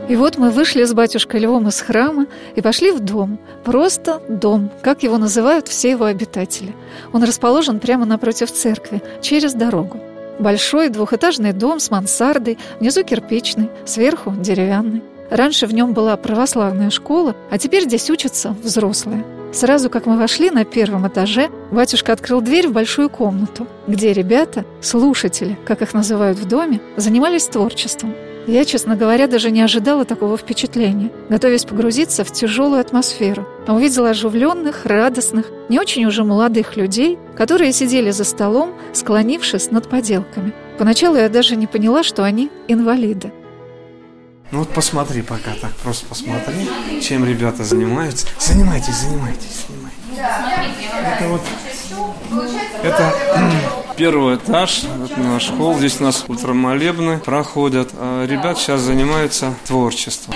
И 0.06 0.16
вот 0.16 0.36
мы 0.36 0.50
вышли 0.50 0.84
с 0.84 0.92
батюшкой 0.92 1.40
Львом 1.40 1.68
из 1.68 1.80
храма 1.80 2.26
и 2.56 2.60
пошли 2.60 2.90
в 2.90 3.00
дом. 3.00 3.38
Просто 3.64 4.20
дом, 4.28 4.70
как 4.82 5.02
его 5.02 5.16
называют 5.16 5.68
все 5.68 5.90
его 5.90 6.04
обитатели. 6.04 6.74
Он 7.12 7.22
расположен 7.22 7.80
прямо 7.80 8.04
напротив 8.04 8.52
церкви, 8.52 9.00
через 9.22 9.54
дорогу. 9.54 9.98
Большой 10.38 10.90
двухэтажный 10.90 11.52
дом 11.52 11.80
с 11.80 11.90
мансардой, 11.90 12.58
внизу 12.80 13.02
кирпичный, 13.02 13.70
сверху 13.86 14.34
деревянный. 14.38 15.02
Раньше 15.30 15.66
в 15.66 15.74
нем 15.74 15.92
была 15.92 16.16
православная 16.16 16.90
школа, 16.90 17.34
а 17.50 17.58
теперь 17.58 17.84
здесь 17.84 18.10
учатся 18.10 18.54
взрослые. 18.62 19.24
Сразу 19.52 19.88
как 19.88 20.06
мы 20.06 20.18
вошли 20.18 20.50
на 20.50 20.64
первом 20.64 21.06
этаже, 21.06 21.48
батюшка 21.70 22.12
открыл 22.12 22.40
дверь 22.40 22.68
в 22.68 22.72
большую 22.72 23.08
комнату, 23.08 23.68
где 23.86 24.12
ребята, 24.12 24.64
слушатели, 24.80 25.56
как 25.64 25.80
их 25.80 25.94
называют 25.94 26.38
в 26.38 26.48
доме, 26.48 26.80
занимались 26.96 27.46
творчеством. 27.46 28.14
Я, 28.46 28.64
честно 28.64 28.94
говоря, 28.94 29.26
даже 29.26 29.50
не 29.50 29.62
ожидала 29.62 30.04
такого 30.04 30.36
впечатления, 30.36 31.10
готовясь 31.30 31.64
погрузиться 31.64 32.24
в 32.24 32.32
тяжелую 32.32 32.80
атмосферу, 32.80 33.46
а 33.66 33.74
увидела 33.74 34.10
оживленных, 34.10 34.84
радостных, 34.84 35.50
не 35.68 35.78
очень 35.78 36.04
уже 36.04 36.24
молодых 36.24 36.76
людей, 36.76 37.18
которые 37.36 37.72
сидели 37.72 38.10
за 38.10 38.24
столом, 38.24 38.74
склонившись 38.92 39.70
над 39.70 39.88
поделками. 39.88 40.52
Поначалу 40.78 41.16
я 41.16 41.28
даже 41.28 41.56
не 41.56 41.66
поняла, 41.66 42.02
что 42.02 42.24
они 42.24 42.50
инвалиды. 42.68 43.32
Ну 44.50 44.60
вот 44.60 44.72
посмотри 44.72 45.22
пока 45.22 45.52
так, 45.60 45.72
просто 45.76 46.06
посмотри, 46.06 46.68
чем 47.02 47.24
ребята 47.24 47.64
занимаются. 47.64 48.26
Занимайтесь, 48.38 48.94
занимайтесь, 48.94 49.64
занимайтесь. 49.66 49.94
Это 51.16 51.28
вот, 51.28 51.40
это 52.82 53.14
первый 53.96 54.36
этаж, 54.36 54.84
это 55.04 55.20
наш 55.20 55.48
холл, 55.50 55.76
здесь 55.78 56.00
у 56.00 56.04
нас 56.04 56.24
ультрамолебны 56.28 57.18
проходят. 57.18 57.90
А 57.94 58.24
ребят 58.26 58.58
сейчас 58.58 58.80
занимаются 58.82 59.54
творчеством. 59.66 60.34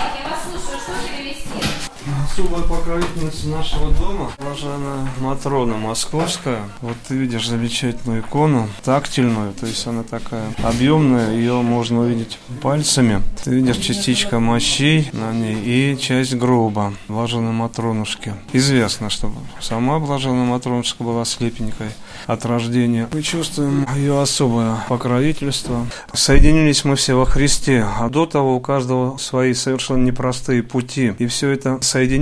Особая 2.39 2.63
покровительница 2.63 3.49
нашего 3.49 3.91
дома, 3.91 4.31
блаженная 4.37 5.07
Матрона 5.19 5.75
Московская. 5.75 6.61
Вот 6.81 6.95
ты 7.07 7.15
видишь 7.15 7.47
замечательную 7.47 8.21
икону, 8.21 8.69
тактильную, 8.83 9.53
то 9.53 9.65
есть 9.65 9.85
она 9.87 10.03
такая 10.03 10.45
объемная, 10.63 11.33
ее 11.33 11.61
можно 11.61 12.01
увидеть 12.01 12.39
пальцами. 12.61 13.21
Ты 13.43 13.51
видишь 13.51 13.77
частичка 13.77 14.39
мощей 14.39 15.09
на 15.11 15.33
ней 15.33 15.55
и 15.55 15.97
часть 15.97 16.35
гроба 16.35 16.93
блаженной 17.07 17.51
Матронушки. 17.51 18.33
Известно, 18.53 19.09
что 19.09 19.31
сама 19.59 19.99
блаженная 19.99 20.45
Матронушка 20.45 21.03
была 21.03 21.25
слепенькой 21.25 21.89
от 22.25 22.45
рождения. 22.45 23.09
Мы 23.11 23.21
чувствуем 23.21 23.85
ее 23.95 24.21
особое 24.21 24.77
покровительство. 24.87 25.85
Соединились 26.13 26.85
мы 26.85 26.95
все 26.95 27.15
во 27.15 27.25
Христе, 27.25 27.85
а 27.99 28.07
до 28.09 28.25
того 28.25 28.55
у 28.55 28.59
каждого 28.59 29.17
свои 29.17 29.53
совершенно 29.53 30.05
непростые 30.05 30.63
пути. 30.63 31.13
И 31.17 31.27
все 31.27 31.49
это 31.49 31.79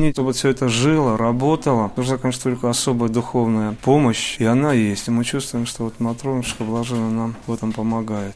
соединить, 0.08 0.16
чтобы 0.16 0.34
все 0.34 0.50
это 0.50 0.70
жило, 0.70 1.18
работало, 1.18 1.92
нужна, 1.96 2.18
конечно, 2.18 2.44
только 2.44 2.70
особая 2.70 3.10
духовная 3.10 3.76
помощь, 3.84 4.40
и 4.40 4.46
она 4.46 4.74
есть. 4.74 5.08
И 5.08 5.12
мы 5.12 5.24
чувствуем, 5.24 5.66
что 5.66 5.84
вот 5.84 6.00
Матронушка 6.00 6.64
Блажена 6.64 7.10
нам 7.10 7.36
в 7.48 7.54
этом 7.54 7.72
помогает. 7.72 8.36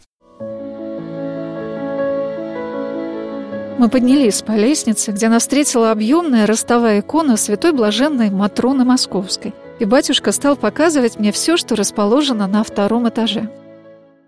Мы 3.79 3.89
поднялись 3.89 4.41
по 4.43 4.51
лестнице, 4.51 5.11
где 5.11 5.27
нас 5.27 5.43
встретила 5.43 5.91
объемная 5.91 6.45
ростовая 6.45 6.99
икона 6.99 7.35
святой 7.35 7.71
блаженной 7.71 8.29
Матроны 8.29 8.85
Московской. 8.85 9.53
И 9.79 9.85
батюшка 9.85 10.31
стал 10.31 10.55
показывать 10.55 11.17
мне 11.17 11.31
все, 11.31 11.57
что 11.57 11.75
расположено 11.75 12.47
на 12.47 12.63
втором 12.63 13.09
этаже. 13.09 13.49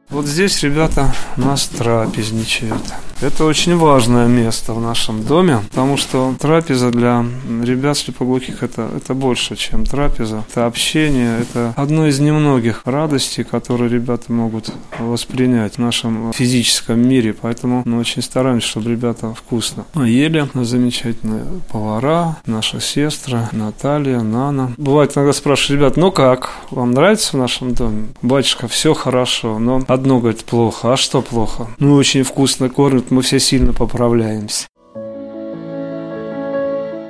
Вот 0.09 0.25
здесь 0.25 0.61
ребята 0.61 1.13
у 1.37 1.41
нас 1.41 1.67
трапезничают. 1.67 2.83
Это 3.21 3.45
очень 3.45 3.77
важное 3.77 4.27
место 4.27 4.73
в 4.73 4.81
нашем 4.81 5.23
доме, 5.23 5.59
потому 5.69 5.95
что 5.95 6.35
трапеза 6.39 6.91
для 6.91 7.25
ребят 7.63 7.97
слепоглухих 7.97 8.63
это, 8.63 8.89
это 8.97 9.13
больше, 9.13 9.55
чем 9.55 9.85
трапеза. 9.85 10.43
Это 10.49 10.65
общение, 10.65 11.39
это 11.39 11.73
одно 11.77 12.05
из 12.07 12.19
немногих 12.19 12.81
радостей, 12.83 13.45
которые 13.45 13.89
ребята 13.89 14.31
могут 14.33 14.71
воспринять 14.99 15.75
в 15.75 15.77
нашем 15.77 16.33
физическом 16.33 16.99
мире. 16.99 17.33
Поэтому 17.33 17.83
мы 17.85 17.99
очень 17.99 18.21
стараемся, 18.21 18.67
чтобы 18.67 18.91
ребята 18.91 19.33
вкусно 19.33 19.85
ели. 19.95 20.45
Замечательные 20.53 21.45
повара, 21.71 22.37
наша 22.45 22.81
сестра 22.81 23.47
Наталья, 23.53 24.19
Нана. 24.19 24.73
Бывает 24.75 25.15
иногда 25.15 25.31
спрашивают, 25.31 25.81
ребят, 25.81 25.97
ну 25.97 26.11
как, 26.11 26.51
вам 26.71 26.91
нравится 26.91 27.37
в 27.37 27.39
нашем 27.39 27.73
доме? 27.73 28.07
Батюшка, 28.21 28.67
все 28.67 28.93
хорошо, 28.93 29.59
но 29.59 29.81
одно, 29.93 30.19
говорит, 30.19 30.43
плохо. 30.43 30.93
А 30.93 30.97
что 30.97 31.21
плохо? 31.21 31.67
Ну, 31.79 31.95
очень 31.95 32.23
вкусно 32.23 32.69
кормят, 32.69 33.11
мы 33.11 33.21
все 33.21 33.39
сильно 33.39 33.73
поправляемся. 33.73 34.67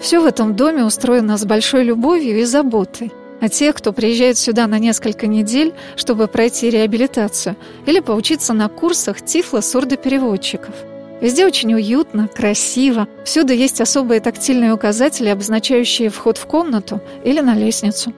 Все 0.01 0.19
в 0.19 0.25
этом 0.25 0.55
доме 0.55 0.83
устроено 0.83 1.37
с 1.37 1.45
большой 1.45 1.83
любовью 1.83 2.39
и 2.39 2.43
заботой. 2.43 3.11
А 3.39 3.49
тех, 3.49 3.75
кто 3.75 3.91
приезжает 3.91 4.37
сюда 4.37 4.67
на 4.67 4.79
несколько 4.79 5.27
недель, 5.27 5.73
чтобы 5.95 6.27
пройти 6.27 6.69
реабилитацию 6.69 7.55
или 7.85 7.99
поучиться 7.99 8.53
на 8.53 8.69
курсах 8.69 9.21
тифло-сурдопереводчиков. 9.21 10.75
Везде 11.21 11.45
очень 11.45 11.73
уютно, 11.73 12.27
красиво. 12.27 13.07
Всюду 13.23 13.53
есть 13.53 13.79
особые 13.79 14.19
тактильные 14.19 14.73
указатели, 14.73 15.29
обозначающие 15.29 16.09
вход 16.09 16.37
в 16.37 16.45
комнату 16.45 17.01
или 17.23 17.39
на 17.39 17.55
лестницу. 17.55 18.13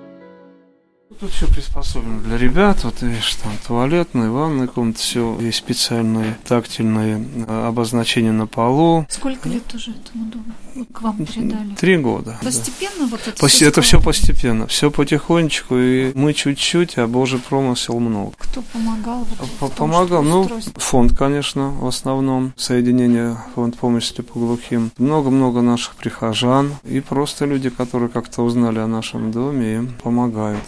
Тут 1.20 1.32
все 1.32 1.48
приспособлено 1.48 2.20
для 2.22 2.38
ребят. 2.38 2.84
Вот 2.84 3.02
видишь, 3.02 3.36
там 3.36 3.54
туалетная, 3.66 4.30
ванная 4.30 4.68
комната, 4.68 5.00
все 5.00 5.38
есть 5.40 5.58
специальные 5.60 6.38
тактильные 6.46 7.26
э, 7.48 7.68
обозначения 7.68 8.34
на 8.34 8.48
полу. 8.48 9.06
Сколько 9.10 9.48
лет 9.48 9.64
уже 9.74 9.92
этому 9.92 10.26
дому? 10.26 10.46
К 10.92 11.02
вам 11.04 11.26
передали? 11.26 11.74
Три 11.76 11.98
года. 11.98 12.38
Постепенно 12.44 13.06
да. 13.06 13.08
вот 13.08 13.22
это 13.28 13.46
Пос- 13.46 13.66
Это 13.66 13.82
все 13.82 14.02
постепенно, 14.02 14.68
все 14.68 14.92
потихонечку, 14.92 15.78
и 15.78 16.12
мы 16.16 16.34
чуть-чуть, 16.34 16.98
а 16.98 17.08
Божий 17.08 17.40
промысел 17.40 17.98
много. 18.00 18.34
Кто 18.38 18.62
помогал? 18.62 19.26
Вот 19.62 19.74
Помогал, 19.74 20.22
ну, 20.22 20.50
фонд, 20.76 21.18
конечно, 21.18 21.70
в 21.70 21.88
основном, 21.88 22.54
соединение 22.58 23.38
фонд 23.56 23.78
помощи 23.78 24.14
слепоглухим. 24.14 24.92
Много-много 24.98 25.62
наших 25.62 25.96
прихожан 25.96 26.74
и 26.84 27.00
просто 27.00 27.46
люди, 27.46 27.70
которые 27.70 28.10
как-то 28.10 28.42
узнали 28.42 28.80
о 28.80 28.88
нашем 28.88 29.32
доме 29.32 29.78
и 29.78 30.02
помогают. 30.04 30.60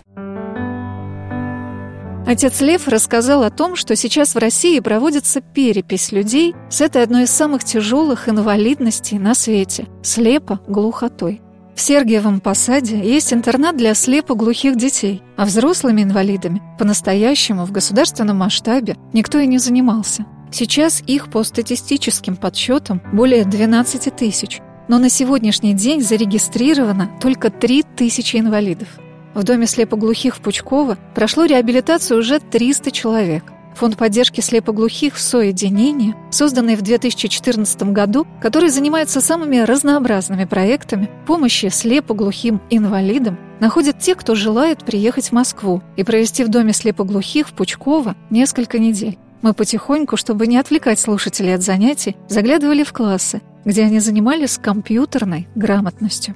Отец 2.27 2.59
Лев 2.59 2.89
рассказал 2.89 3.43
о 3.43 3.49
том, 3.49 3.77
что 3.77 3.95
сейчас 3.95 4.35
в 4.35 4.37
России 4.37 4.81
проводится 4.81 5.39
перепись 5.39 6.11
людей 6.11 6.53
с 6.69 6.81
этой 6.81 7.01
одной 7.01 7.23
из 7.23 7.31
самых 7.31 7.63
тяжелых 7.63 8.27
инвалидностей 8.27 9.17
на 9.17 9.33
свете– 9.33 9.87
слепо-глухотой. 10.03 11.39
В 11.73 11.79
Сергиевом 11.79 12.41
Посаде 12.41 12.99
есть 12.99 13.31
интернат 13.31 13.77
для 13.77 13.93
слепо-глухих 13.93 14.75
детей, 14.75 15.21
а 15.37 15.45
взрослыми 15.45 16.01
инвалидами 16.01 16.61
по-настоящему 16.77 17.63
в 17.63 17.71
государственном 17.71 18.39
масштабе 18.39 18.97
никто 19.13 19.39
и 19.39 19.47
не 19.47 19.57
занимался. 19.57 20.25
Сейчас 20.51 21.01
их 21.07 21.31
по 21.31 21.43
статистическим 21.43 22.35
подсчетам 22.35 23.01
более 23.13 23.45
12 23.45 24.13
тысяч, 24.13 24.59
но 24.89 24.99
на 24.99 25.07
сегодняшний 25.07 25.73
день 25.73 26.01
зарегистрировано 26.01 27.09
только 27.21 27.51
3 27.51 27.83
тысячи 27.95 28.35
инвалидов– 28.35 28.89
в 29.37 29.43
доме 29.43 29.67
слепоглухих 29.67 30.35
в 30.35 30.39
Пучково 30.41 30.97
прошло 31.13 31.45
реабилитацию 31.45 32.19
уже 32.19 32.39
300 32.39 32.89
человек. 32.89 33.43
Фонд 33.75 33.95
поддержки 33.95 34.41
слепоглухих 34.41 35.13
в 35.13 35.21
соединении, 35.21 36.15
созданный 36.31 36.75
в 36.75 36.81
2014 36.81 37.83
году, 37.91 38.25
который 38.41 38.69
занимается 38.69 39.21
самыми 39.21 39.57
разнообразными 39.57 40.45
проектами 40.45 41.11
помощи 41.27 41.67
слепоглухим 41.67 42.59
инвалидам, 42.71 43.37
находит 43.59 43.99
тех, 43.99 44.17
кто 44.17 44.33
желает 44.33 44.83
приехать 44.83 45.29
в 45.29 45.33
Москву 45.33 45.83
и 45.95 46.03
провести 46.03 46.43
в 46.43 46.49
доме 46.49 46.73
слепоглухих 46.73 47.49
в 47.49 47.53
Пучково 47.53 48.15
несколько 48.31 48.79
недель. 48.79 49.19
Мы 49.43 49.53
потихоньку, 49.53 50.17
чтобы 50.17 50.47
не 50.47 50.57
отвлекать 50.57 50.99
слушателей 50.99 51.53
от 51.53 51.61
занятий, 51.61 52.15
заглядывали 52.27 52.83
в 52.83 52.91
классы, 52.91 53.41
где 53.65 53.83
они 53.83 53.99
занимались 53.99 54.57
компьютерной 54.57 55.47
грамотностью. 55.53 56.33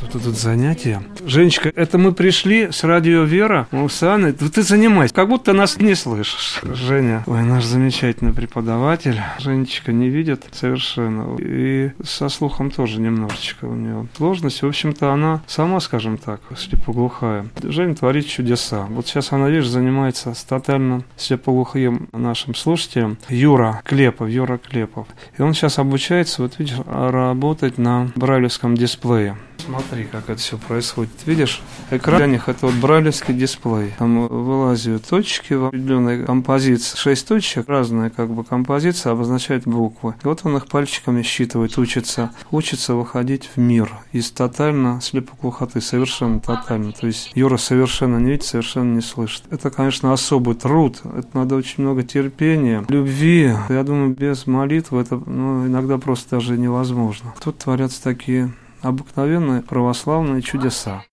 Тут 0.00 0.16
идут 0.16 0.36
занятия. 0.36 1.02
Женечка, 1.24 1.72
это 1.74 1.98
мы 1.98 2.12
пришли 2.12 2.70
с 2.70 2.84
радио 2.84 3.22
Вера, 3.22 3.68
мы 3.70 3.88
с 3.88 4.02
Анной. 4.02 4.32
Ты 4.32 4.62
занимайся, 4.62 5.14
как 5.14 5.28
будто 5.28 5.52
нас 5.52 5.78
не 5.78 5.94
слышишь. 5.94 6.60
Женя, 6.62 7.22
ой, 7.26 7.42
наш 7.42 7.64
замечательный 7.64 8.32
преподаватель. 8.32 9.20
Женечка 9.38 9.92
не 9.92 10.08
видит 10.08 10.44
совершенно. 10.52 11.36
И 11.38 11.92
со 12.02 12.28
слухом 12.28 12.70
тоже 12.70 13.00
немножечко 13.00 13.66
у 13.66 13.74
нее 13.74 14.08
сложность. 14.16 14.62
В 14.62 14.66
общем-то, 14.66 15.12
она 15.12 15.42
сама, 15.46 15.80
скажем 15.80 16.18
так, 16.18 16.40
слепоглухая. 16.56 17.46
Женя 17.62 17.94
творит 17.94 18.26
чудеса. 18.26 18.86
Вот 18.90 19.06
сейчас 19.06 19.32
она, 19.32 19.48
видишь, 19.48 19.68
занимается 19.68 20.34
с 20.34 20.44
тотально 20.44 21.04
слепоглухим 21.16 22.08
нашим 22.12 22.54
слушателем 22.54 23.16
Юра 23.28 23.80
Клепов, 23.84 24.28
Юра 24.28 24.58
Клепов. 24.58 25.06
И 25.38 25.42
он 25.42 25.54
сейчас 25.54 25.78
обучается, 25.78 26.42
вот 26.42 26.58
видишь, 26.58 26.78
работать 26.86 27.78
на 27.78 28.10
брайлевском 28.16 28.76
дисплее. 28.76 29.36
Смотри, 29.58 30.04
как 30.04 30.28
это 30.28 30.40
все 30.40 30.58
происходит. 30.58 31.12
Видишь, 31.26 31.62
экран 31.90 32.18
для 32.18 32.26
них 32.26 32.48
это 32.48 32.66
вот 32.66 32.74
брайлевский 32.74 33.34
дисплей. 33.34 33.94
Там 33.98 34.26
вылазят 34.28 35.06
точки 35.08 35.54
в 35.54 35.66
определенной 35.66 36.24
композиции. 36.24 36.96
Шесть 36.96 37.26
точек, 37.26 37.68
разные 37.68 38.10
как 38.10 38.30
бы 38.30 38.44
композиции 38.44 39.10
обозначают 39.10 39.64
буквы. 39.64 40.14
И 40.22 40.26
вот 40.26 40.40
он 40.44 40.56
их 40.56 40.66
пальчиками 40.66 41.22
считывает, 41.22 41.78
учится, 41.78 42.30
учится 42.50 42.94
выходить 42.94 43.48
в 43.54 43.58
мир 43.58 43.90
из 44.12 44.30
тотально 44.30 45.00
слепоглухоты, 45.00 45.80
совершенно 45.80 46.40
тотально. 46.40 46.92
То 46.92 47.06
есть 47.06 47.32
Юра 47.34 47.56
совершенно 47.56 48.18
не 48.18 48.32
видит, 48.32 48.44
совершенно 48.44 48.94
не 48.94 49.00
слышит. 49.02 49.44
Это, 49.50 49.70
конечно, 49.70 50.12
особый 50.12 50.56
труд. 50.56 51.00
Это 51.04 51.28
надо 51.32 51.56
очень 51.56 51.82
много 51.82 52.02
терпения, 52.02 52.84
любви. 52.88 53.54
Я 53.68 53.82
думаю, 53.82 54.10
без 54.10 54.46
молитвы 54.46 55.00
это 55.00 55.16
ну, 55.24 55.66
иногда 55.66 55.98
просто 55.98 56.36
даже 56.36 56.58
невозможно. 56.58 57.34
Тут 57.42 57.58
творятся 57.58 58.02
такие 58.02 58.52
обыкновенные 58.84 59.62
православные 59.62 60.42
чудеса. 60.42 61.04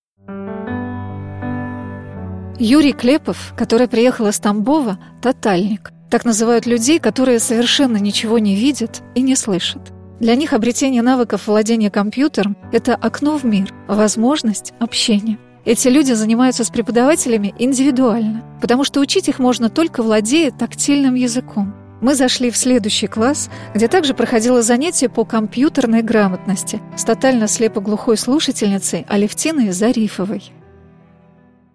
Юрий 2.60 2.94
Клепов, 2.94 3.54
который 3.58 3.88
приехал 3.88 4.28
из 4.28 4.40
Тамбова, 4.40 5.00
тотальник. 5.22 5.92
Так 6.12 6.26
называют 6.26 6.66
людей, 6.66 7.00
которые 7.00 7.40
совершенно 7.40 7.98
ничего 7.98 8.38
не 8.38 8.56
видят 8.56 9.02
и 9.16 9.22
не 9.22 9.36
слышат. 9.36 9.94
Для 10.20 10.36
них 10.36 10.54
обретение 10.54 11.02
навыков 11.02 11.48
владения 11.48 11.90
компьютером– 11.90 12.56
это 12.72 12.94
окно 12.94 13.38
в 13.38 13.46
мир, 13.46 13.74
возможность 13.88 14.74
общения. 14.80 15.40
Эти 15.66 15.88
люди 15.88 16.12
занимаются 16.12 16.64
с 16.64 16.70
преподавателями 16.70 17.56
индивидуально, 17.58 18.44
потому 18.62 18.84
что 18.84 19.00
учить 19.00 19.30
их 19.30 19.40
можно 19.40 19.70
только 19.70 20.04
владея 20.04 20.52
тактильным 20.52 21.16
языком. 21.16 21.74
Мы 22.02 22.16
зашли 22.16 22.50
в 22.50 22.58
следующий 22.58 23.08
класс, 23.08 23.50
где 23.76 23.88
также 23.88 24.14
проходило 24.16 24.64
занятие 24.64 25.08
по 25.08 25.24
компьютерной 25.24 26.02
грамотности 26.02 26.82
с 26.98 27.04
тотально 27.04 27.48
слепоглухой 27.48 28.18
слушательницей 28.18 29.06
Алевтиной 29.08 29.72
Зарифовой. 29.72 30.52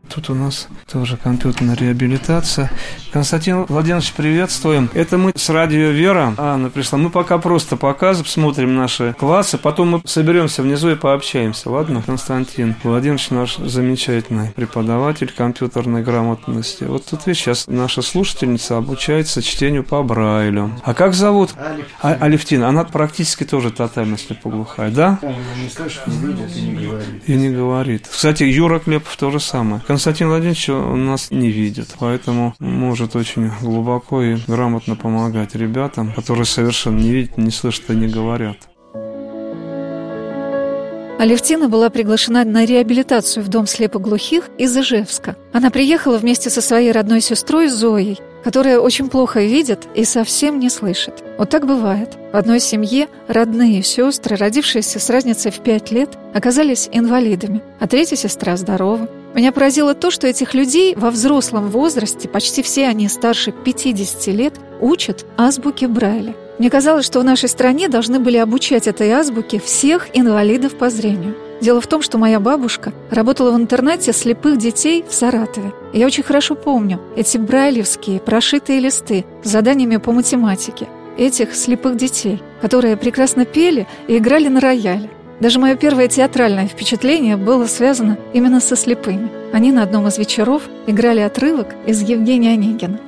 Тут 0.08 0.30
у 0.30 0.34
нас 0.34 0.68
тоже 0.90 1.16
компьютерная 1.16 1.76
реабилитация. 1.76 2.70
Константин 3.12 3.64
Владимирович, 3.64 4.12
приветствуем. 4.12 4.90
Это 4.94 5.18
мы 5.18 5.32
с 5.34 5.48
радио 5.48 5.88
Вера. 5.88 6.34
Анна 6.36 6.70
пришла. 6.70 6.98
Мы 6.98 7.10
пока 7.10 7.38
просто 7.38 7.76
показываем, 7.76 8.28
смотрим 8.30 8.75
наши 8.76 9.14
классы, 9.18 9.58
потом 9.58 9.90
мы 9.90 10.02
соберемся 10.04 10.62
внизу 10.62 10.90
и 10.90 10.96
пообщаемся. 10.96 11.70
Ладно, 11.70 12.02
Константин 12.04 12.75
Владимирович 12.82 13.30
наш 13.30 13.56
замечательный 13.56 14.50
преподаватель 14.50 15.32
компьютерной 15.34 16.02
грамотности. 16.02 16.84
Вот 16.84 17.06
тут 17.06 17.26
видишь, 17.26 17.42
сейчас 17.42 17.66
наша 17.66 18.02
слушательница 18.02 18.76
обучается 18.76 19.42
чтению 19.42 19.84
по 19.84 20.02
Брайлю. 20.02 20.72
А 20.84 20.94
как 20.94 21.14
зовут? 21.14 21.54
А, 22.00 22.12
Алевтина. 22.20 22.68
Она 22.68 22.84
практически 22.84 23.44
тоже 23.44 23.70
тотально 23.70 24.18
слепоглухая, 24.18 24.90
да? 24.90 25.18
Не 25.22 25.68
слышит, 25.68 26.06
не 26.06 26.18
видит 26.18 26.56
и 26.56 26.60
не 26.60 26.86
говорит. 26.86 27.22
И 27.26 27.34
не 27.34 27.50
говорит. 27.50 28.08
Кстати, 28.10 28.42
Юра 28.44 28.78
Клепов 28.78 29.16
то 29.16 29.30
же 29.30 29.40
самое. 29.40 29.82
Константин 29.96 30.28
Владимирович 30.28 30.68
нас 30.68 31.30
не 31.30 31.48
видит, 31.48 31.96
поэтому 31.98 32.54
может 32.58 33.16
очень 33.16 33.50
глубоко 33.62 34.20
и 34.20 34.36
грамотно 34.46 34.94
помогать 34.94 35.54
ребятам, 35.54 36.12
которые 36.12 36.44
совершенно 36.44 36.98
не 36.98 37.10
видят, 37.10 37.38
не 37.38 37.50
слышат 37.50 37.88
и 37.88 37.94
не 37.94 38.06
говорят. 38.06 38.58
Алевтина 41.18 41.70
была 41.70 41.88
приглашена 41.88 42.44
на 42.44 42.66
реабилитацию 42.66 43.42
в 43.42 43.48
дом 43.48 43.66
слепоглухих 43.66 44.50
из 44.58 44.76
Ижевска. 44.76 45.34
Она 45.54 45.70
приехала 45.70 46.18
вместе 46.18 46.50
со 46.50 46.60
своей 46.60 46.92
родной 46.92 47.22
сестрой 47.22 47.68
Зоей, 47.68 48.20
которая 48.44 48.78
очень 48.78 49.08
плохо 49.08 49.40
видит 49.40 49.88
и 49.94 50.04
совсем 50.04 50.58
не 50.58 50.68
слышит. 50.68 51.24
Вот 51.38 51.48
так 51.48 51.66
бывает. 51.66 52.18
В 52.34 52.36
одной 52.36 52.60
семье 52.60 53.08
родные 53.28 53.82
сестры, 53.82 54.36
родившиеся 54.36 55.00
с 55.00 55.08
разницей 55.08 55.50
в 55.50 55.60
пять 55.60 55.90
лет, 55.90 56.18
оказались 56.34 56.90
инвалидами, 56.92 57.62
а 57.80 57.86
третья 57.86 58.16
сестра 58.16 58.58
здорова. 58.58 59.08
Меня 59.36 59.52
поразило 59.52 59.92
то, 59.92 60.10
что 60.10 60.26
этих 60.26 60.54
людей 60.54 60.94
во 60.96 61.10
взрослом 61.10 61.68
возрасте, 61.68 62.26
почти 62.26 62.62
все 62.62 62.86
они 62.86 63.06
старше 63.06 63.52
50 63.52 64.26
лет, 64.28 64.54
учат 64.80 65.26
азбуке 65.36 65.88
Брайля. 65.88 66.34
Мне 66.58 66.70
казалось, 66.70 67.04
что 67.04 67.20
в 67.20 67.24
нашей 67.24 67.50
стране 67.50 67.90
должны 67.90 68.18
были 68.18 68.38
обучать 68.38 68.86
этой 68.86 69.10
азбуке 69.10 69.60
всех 69.60 70.08
инвалидов 70.14 70.78
по 70.78 70.88
зрению. 70.88 71.36
Дело 71.60 71.82
в 71.82 71.86
том, 71.86 72.00
что 72.00 72.16
моя 72.16 72.40
бабушка 72.40 72.94
работала 73.10 73.50
в 73.50 73.56
интернете 73.56 74.14
слепых 74.14 74.56
детей 74.56 75.04
в 75.06 75.12
Саратове. 75.12 75.74
Я 75.92 76.06
очень 76.06 76.22
хорошо 76.22 76.54
помню 76.54 76.98
эти 77.14 77.36
брайлевские 77.36 78.20
прошитые 78.20 78.80
листы 78.80 79.26
с 79.44 79.50
заданиями 79.50 79.98
по 79.98 80.12
математике 80.12 80.88
этих 81.18 81.54
слепых 81.54 81.98
детей, 81.98 82.42
которые 82.62 82.96
прекрасно 82.96 83.44
пели 83.44 83.86
и 84.08 84.16
играли 84.16 84.48
на 84.48 84.60
рояле. 84.60 85.10
Даже 85.40 85.58
мое 85.58 85.76
первое 85.76 86.08
театральное 86.08 86.66
впечатление 86.66 87.36
было 87.36 87.66
связано 87.66 88.18
именно 88.32 88.60
со 88.60 88.74
слепыми. 88.76 89.28
Они 89.52 89.70
на 89.70 89.82
одном 89.82 90.06
из 90.08 90.18
вечеров 90.18 90.62
играли 90.86 91.20
отрывок 91.20 91.74
из 91.86 92.00
Евгения 92.00 92.52
Онегина. 92.52 92.98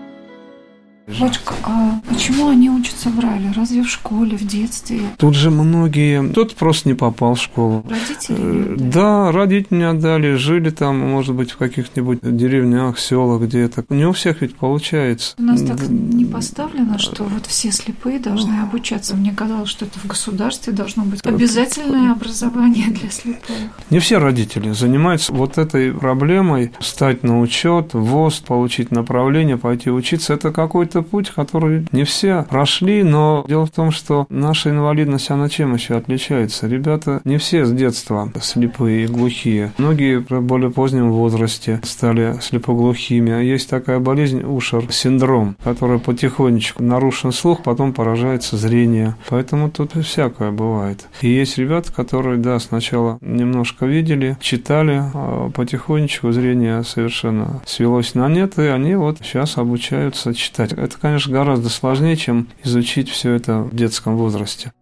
Батюшка, 1.09 1.55
а 1.65 2.01
почему 2.07 2.49
они 2.49 2.69
учатся 2.69 3.09
Брайлю? 3.09 3.53
Разве 3.57 3.83
в 3.83 3.89
школе, 3.89 4.37
в 4.37 4.47
детстве? 4.47 5.01
Тут 5.17 5.35
же 5.35 5.51
многие... 5.51 6.29
Кто-то 6.31 6.55
просто 6.55 6.89
не 6.91 6.95
попал 6.95 7.35
в 7.35 7.41
школу. 7.41 7.83
Родители? 7.89 8.37
Э? 8.39 8.77
Да, 8.77 9.33
родители 9.33 9.79
не 9.79 9.89
отдали, 9.89 10.35
жили 10.35 10.69
там, 10.69 10.99
может 10.99 11.35
быть, 11.35 11.53
в 11.53 11.57
каких-нибудь 11.57 12.19
деревнях, 12.23 12.99
селах 12.99 13.43
где-то. 13.43 13.87
Не 13.89 14.05
у 14.05 14.13
всех 14.13 14.43
ведь 14.43 14.57
получается. 14.57 15.35
У 15.39 15.43
нас 15.43 15.63
так 15.63 15.81
не 15.89 16.27
поставлено, 16.27 16.99
что 16.99 17.25
вот 17.25 17.47
все 17.47 17.73
слепые 17.73 18.19
должны 18.19 18.61
обучаться. 18.61 19.17
Мне 19.17 19.33
казалось, 19.33 19.71
что 19.71 19.87
это 19.87 19.99
в 19.99 20.07
государстве 20.07 20.75
должно 20.75 21.05
быть 21.05 21.25
обязательное 21.25 22.13
образование 22.13 22.89
для 22.89 23.11
слепых. 23.11 23.57
Не 23.89 23.99
все 23.99 24.19
родители 24.19 24.73
занимаются 24.73 25.33
вот 25.33 25.57
этой 25.57 25.93
проблемой, 25.93 26.73
стать 26.81 27.23
на 27.23 27.41
учет, 27.41 27.95
ВОЗ, 27.95 28.41
получить 28.41 28.91
направление, 28.91 29.57
пойти 29.57 29.91
учиться. 29.91 30.35
Это 30.35 30.53
какой-то 30.53 30.98
путь, 31.03 31.31
который 31.31 31.87
не 31.93 32.05
все 32.05 32.47
прошли, 32.49 33.03
но 33.03 33.45
дело 33.49 33.67
в 33.67 33.71
том, 33.71 33.91
что 33.91 34.27
наша 34.29 34.71
инвалидность, 34.71 35.31
она 35.31 35.49
чем 35.49 35.75
еще 35.75 35.97
отличается? 35.97 36.67
Ребята 36.67 37.21
не 37.25 37.39
все 37.39 37.65
с 37.65 37.73
детства 37.73 38.31
слепые 38.41 39.05
и 39.05 39.07
глухие. 39.07 39.73
Многие 39.79 40.19
в 40.21 40.41
более 40.41 40.71
позднем 40.71 41.11
возрасте 41.11 41.81
стали 41.85 42.37
слепоглухими. 42.41 43.33
А 43.33 43.41
есть 43.41 43.69
такая 43.69 43.99
болезнь 43.99 44.43
Ушер-синдром, 44.43 45.57
которая 45.63 45.99
потихонечку 45.99 46.83
нарушен 46.83 47.33
слух, 47.33 47.63
потом 47.63 47.93
поражается 47.93 48.57
зрение. 48.57 49.15
Поэтому 49.29 49.71
тут 49.71 49.93
всякое 50.05 50.51
бывает. 50.51 51.07
И 51.23 51.29
есть 51.29 51.59
ребята, 51.59 51.93
которые, 51.93 52.39
да, 52.39 52.59
сначала 52.59 53.19
немножко 53.21 53.87
видели, 53.87 54.37
читали, 54.41 55.03
а 55.15 55.51
потихонечку 55.51 56.33
зрение 56.33 56.83
совершенно 56.85 57.61
свелось 57.67 58.15
на 58.15 58.29
нет, 58.29 58.59
и 58.59 58.63
они 58.63 58.95
вот 58.95 59.19
сейчас 59.23 59.59
обучаются 59.59 60.35
читать. 60.35 60.73
Это, 60.89 60.99
конечно, 60.99 61.31
гораздо 61.31 61.69
сложнее, 61.69 62.17
чем 62.17 62.49
изучить 62.65 63.11
все 63.11 63.35
это 63.35 63.59
в 63.59 63.77
детском 63.77 64.17
возрасте. 64.17 64.73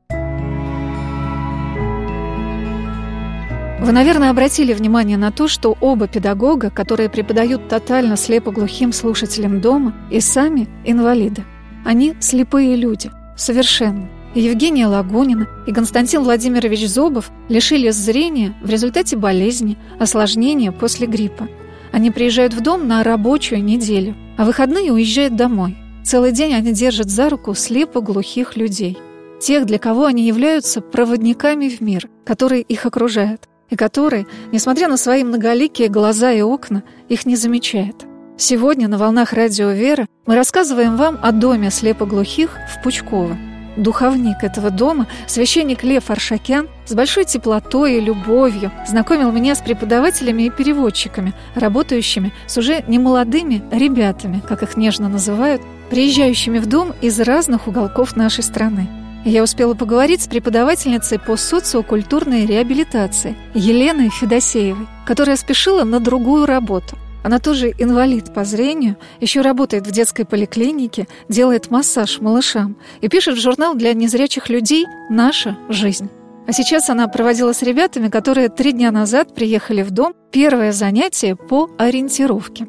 Вы, 3.81 3.91
наверное, 3.91 4.31
обратили 4.31 4.73
внимание 4.73 5.17
на 5.17 5.33
то, 5.33 5.49
что 5.49 5.77
оба 5.81 6.07
педагога, 6.07 6.71
которые 6.71 7.09
преподают 7.09 7.67
тотально 7.67 8.17
слепоглухим 8.17 8.93
слушателям 8.93 9.61
дома, 9.61 9.95
и 10.13 10.21
сами 10.21 10.69
инвалиды. 10.85 11.45
Они 11.85 12.15
слепые 12.21 12.77
люди, 12.77 13.11
совершенно. 13.37 14.09
Евгения 14.37 14.87
Лагунина 14.87 15.49
и 15.67 15.73
Константин 15.73 16.23
Владимирович 16.23 16.87
Зобов 16.87 17.33
лишились 17.49 17.97
зрения 17.97 18.55
в 18.63 18.71
результате 18.71 19.17
болезни, 19.17 19.77
осложнения 19.99 20.71
после 20.71 21.09
гриппа. 21.09 21.49
Они 21.91 22.13
приезжают 22.13 22.55
в 22.55 22.61
дом 22.61 22.87
на 22.87 23.03
рабочую 23.03 23.65
неделю, 23.65 24.15
а 24.39 24.45
выходные 24.45 24.93
уезжают 24.93 25.35
домой. 25.35 25.77
Целый 26.07 26.31
день 26.31 26.55
они 26.55 26.73
держат 26.73 27.11
за 27.11 27.29
руку 27.29 27.53
слепо-глухих 27.53 28.57
людей. 28.57 28.97
Тех, 29.41 29.67
для 29.67 29.81
кого 29.81 30.05
они 30.05 30.25
являются 30.25 30.81
проводниками 30.81 31.69
в 31.69 31.81
мир, 31.81 32.09
который 32.25 32.61
их 32.61 32.87
окружает, 32.87 33.49
и 33.71 33.75
который, 33.75 34.29
несмотря 34.53 34.87
на 34.87 34.99
свои 34.99 35.25
многоликие 35.25 35.89
глаза 35.89 36.31
и 36.31 36.43
окна, 36.43 36.85
их 37.09 37.27
не 37.27 37.35
замечает. 37.35 38.07
Сегодня 38.39 38.87
на 38.87 38.99
«Волнах 38.99 39.33
Радио 39.33 39.71
Вера» 39.71 40.07
мы 40.27 40.37
рассказываем 40.37 40.97
вам 40.97 41.19
о 41.23 41.33
доме 41.33 41.73
слепоглухих 41.73 42.57
в 42.73 42.85
Пучково. 42.85 43.37
Духовник 43.77 44.45
этого 44.45 44.71
дома, 44.71 45.09
священник 45.27 45.83
Лев 45.83 46.09
Аршакян, 46.09 46.69
с 46.87 46.95
большой 46.95 47.25
теплотой 47.25 47.97
и 47.97 48.01
любовью 48.01 48.71
знакомил 48.87 49.33
меня 49.33 49.57
с 49.57 49.61
преподавателями 49.61 50.45
и 50.45 50.51
переводчиками, 50.51 51.35
работающими 51.57 52.33
с 52.47 52.57
уже 52.57 52.85
немолодыми 52.87 53.65
ребятами, 53.73 54.41
как 54.47 54.63
их 54.63 54.77
нежно 54.77 55.09
называют, 55.09 55.61
приезжающими 55.91 56.59
в 56.59 56.67
дом 56.67 56.93
из 57.01 57.19
разных 57.21 57.69
уголков 57.69 58.17
нашей 58.17 58.45
страны. 58.45 58.89
Я 59.25 59.43
успела 59.43 59.75
поговорить 59.75 60.23
с 60.23 60.29
преподавательницей 60.29 61.19
по 61.19 61.37
социокультурной 61.37 62.47
реабилитации 62.47 63.37
Еленой 63.55 64.09
Федосеевой, 64.09 64.87
которая 65.05 65.37
спешила 65.37 65.83
на 65.83 65.99
другую 65.99 66.47
работу. 66.47 66.97
Она 67.25 67.41
тоже 67.41 67.75
инвалид 67.77 68.33
по 68.33 68.45
зрению, 68.45 68.97
еще 69.21 69.41
работает 69.41 69.85
в 69.85 69.91
детской 69.91 70.25
поликлинике, 70.25 71.09
делает 71.29 71.73
массаж 71.73 72.21
малышам 72.21 72.77
и 73.01 73.09
пишет 73.09 73.37
в 73.37 73.41
журнал 73.41 73.75
для 73.75 73.95
незрячих 73.95 74.49
людей 74.49 74.87
«Наша 75.11 75.59
жизнь». 75.69 76.09
А 76.47 76.53
сейчас 76.53 76.89
она 76.89 77.09
проводила 77.09 77.53
с 77.53 77.63
ребятами, 77.63 78.11
которые 78.11 78.49
три 78.49 78.71
дня 78.71 78.93
назад 78.93 79.35
приехали 79.35 79.83
в 79.83 79.91
дом, 79.91 80.15
первое 80.31 80.71
занятие 80.71 81.35
по 81.35 81.69
ориентировке. 81.77 82.69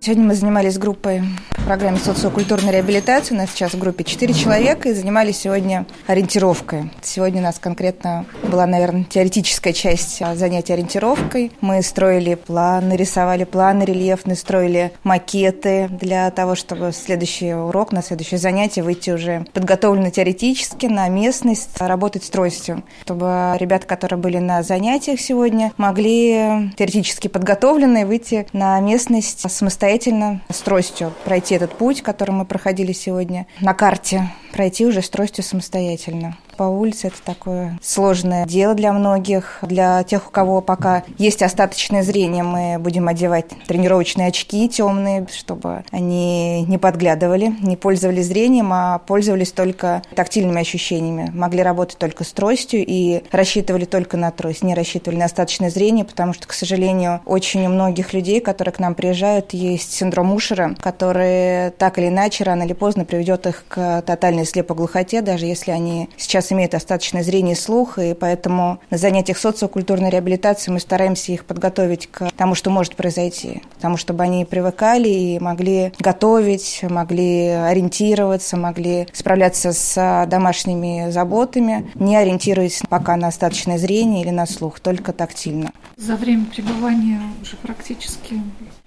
Сегодня 0.00 0.26
мы 0.26 0.34
занимались 0.36 0.78
группой 0.78 1.24
по 1.50 1.62
программе 1.62 1.98
социокультурной 1.98 2.70
реабилитации. 2.70 3.34
У 3.34 3.36
нас 3.36 3.50
сейчас 3.50 3.72
в 3.74 3.78
группе 3.80 4.04
4 4.04 4.32
человека 4.32 4.88
и 4.88 4.92
занимались 4.92 5.38
сегодня 5.38 5.86
ориентировкой. 6.06 6.92
Сегодня 7.02 7.40
у 7.40 7.42
нас 7.42 7.58
конкретно 7.58 8.24
была, 8.44 8.64
наверное, 8.66 9.04
теоретическая 9.04 9.72
часть 9.72 10.22
занятия 10.36 10.74
ориентировкой. 10.74 11.50
Мы 11.60 11.82
строили 11.82 12.36
планы, 12.36 12.94
рисовали 12.94 13.42
планы 13.42 13.82
рельефные, 13.82 14.36
строили 14.36 14.92
макеты 15.02 15.88
для 15.90 16.30
того, 16.30 16.54
чтобы 16.54 16.92
в 16.92 16.96
следующий 16.96 17.52
урок, 17.52 17.90
на 17.90 18.00
следующее 18.00 18.38
занятие 18.38 18.84
выйти 18.84 19.10
уже 19.10 19.46
подготовленно 19.52 20.12
теоретически 20.12 20.86
на 20.86 21.08
местность, 21.08 21.76
работать 21.80 22.22
с 22.22 22.30
тростью, 22.30 22.84
чтобы 23.02 23.56
ребята, 23.58 23.84
которые 23.84 24.18
были 24.20 24.38
на 24.38 24.62
занятиях 24.62 25.20
сегодня, 25.20 25.72
могли 25.76 26.70
теоретически 26.78 27.26
подготовленные 27.26 28.06
выйти 28.06 28.46
на 28.52 28.78
местность 28.78 29.40
самостоятельно 29.50 29.87
самостоятельно 29.88 30.42
с 30.50 30.60
тростью 30.60 31.12
пройти 31.24 31.54
этот 31.54 31.72
путь, 31.72 32.02
который 32.02 32.32
мы 32.32 32.44
проходили 32.44 32.92
сегодня, 32.92 33.46
на 33.60 33.72
карте 33.72 34.30
пройти 34.52 34.84
уже 34.84 35.00
с 35.00 35.08
тростью 35.08 35.42
самостоятельно. 35.42 36.36
По 36.58 36.64
улице– 36.64 37.06
это 37.08 37.22
такое 37.24 37.78
сложное 37.80 38.44
дело 38.44 38.74
для 38.74 38.92
многих. 38.92 39.60
Для 39.62 40.02
тех, 40.02 40.26
у 40.26 40.30
кого 40.30 40.60
пока 40.60 41.04
есть 41.16 41.40
остаточное 41.40 42.02
зрение, 42.02 42.42
мы 42.42 42.78
будем 42.80 43.06
одевать 43.06 43.46
тренировочные 43.68 44.26
очки 44.26 44.68
темные, 44.68 45.28
чтобы 45.32 45.84
они 45.92 46.64
не 46.64 46.76
подглядывали, 46.76 47.54
не 47.62 47.76
пользовались 47.76 48.26
зрением, 48.26 48.72
а 48.72 48.98
пользовались 48.98 49.52
только 49.52 50.02
тактильными 50.16 50.60
ощущениями. 50.60 51.30
Могли 51.32 51.62
работать 51.62 51.96
только 51.96 52.24
с 52.24 52.32
тростью 52.32 52.84
и 52.84 53.22
рассчитывали 53.30 53.84
только 53.84 54.16
на 54.16 54.32
трость, 54.32 54.64
не 54.64 54.74
рассчитывали 54.74 55.20
на 55.20 55.26
остаточное 55.26 55.70
зрение, 55.70 56.04
потому 56.04 56.32
что, 56.32 56.48
к 56.48 56.52
сожалению, 56.52 57.20
очень 57.24 57.64
у 57.66 57.68
многих 57.68 58.12
людей, 58.12 58.40
которые 58.40 58.72
к 58.72 58.80
нам 58.80 58.96
приезжают, 58.96 59.52
есть 59.52 59.92
синдром 59.92 60.32
Ушера, 60.32 60.74
который 60.80 61.70
так 61.70 61.98
или 62.00 62.08
иначе 62.08 62.42
рано 62.42 62.64
или 62.64 62.72
поздно 62.72 63.04
приведет 63.04 63.46
их 63.46 63.64
к 63.68 64.02
тотальной 64.02 64.44
слепоглухоте, 64.44 65.20
даже 65.20 65.46
если 65.46 65.70
они 65.70 66.08
сейчас 66.16 66.47
имеют 66.52 66.74
остаточное 66.74 67.22
зрение 67.22 67.54
и 67.54 67.58
слух, 67.58 67.98
и 67.98 68.14
поэтому 68.14 68.80
на 68.90 68.98
занятиях 68.98 69.38
социокультурной 69.38 70.10
реабилитации 70.10 70.70
мы 70.70 70.80
стараемся 70.80 71.32
их 71.32 71.44
подготовить 71.44 72.06
к 72.06 72.30
тому, 72.36 72.54
что 72.54 72.70
может 72.70 72.96
произойти, 72.96 73.62
к 73.78 73.80
тому, 73.80 73.96
чтобы 73.96 74.22
они 74.24 74.44
привыкали 74.44 75.08
и 75.08 75.38
могли 75.38 75.92
готовить, 75.98 76.80
могли 76.82 77.48
ориентироваться, 77.48 78.56
могли 78.56 79.06
справляться 79.12 79.72
с 79.72 80.26
домашними 80.28 81.10
заботами, 81.10 81.90
не 81.94 82.16
ориентируясь 82.16 82.82
пока 82.88 83.16
на 83.16 83.28
остаточное 83.28 83.78
зрение 83.78 84.22
или 84.22 84.30
на 84.30 84.46
слух, 84.46 84.80
только 84.80 85.12
тактильно. 85.12 85.72
За 85.96 86.16
время 86.16 86.46
пребывания 86.46 87.20
уже 87.42 87.56
практически 87.56 88.40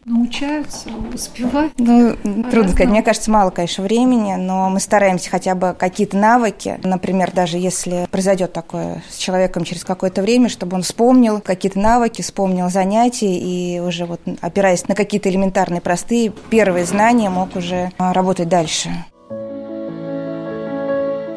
научаются, 0.05 0.89
успевают? 1.13 1.73
Ну, 1.77 2.15
трудно 2.49 2.69
сказать. 2.71 2.89
Мне 2.89 3.03
кажется, 3.03 3.29
мало, 3.29 3.51
конечно, 3.51 3.83
времени, 3.83 4.33
но 4.35 4.69
мы 4.69 4.79
стараемся 4.79 5.29
хотя 5.29 5.53
бы 5.53 5.75
какие-то 5.77 6.17
навыки, 6.17 6.79
например, 6.83 7.31
даже 7.31 7.50
если 7.57 8.07
произойдет 8.11 8.53
такое 8.53 9.03
с 9.09 9.17
человеком 9.17 9.63
через 9.63 9.83
какое-то 9.83 10.21
время, 10.21 10.49
чтобы 10.49 10.75
он 10.75 10.83
вспомнил 10.83 11.41
какие-то 11.41 11.79
навыки, 11.79 12.21
вспомнил 12.21 12.69
занятия 12.69 13.37
и 13.37 13.79
уже 13.79 14.05
вот 14.05 14.21
опираясь 14.41 14.87
на 14.87 14.95
какие-то 14.95 15.29
элементарные, 15.29 15.81
простые 15.81 16.31
первые 16.49 16.85
знания, 16.85 17.29
мог 17.29 17.55
уже 17.55 17.91
а, 17.97 18.13
работать 18.13 18.49
дальше. 18.49 18.89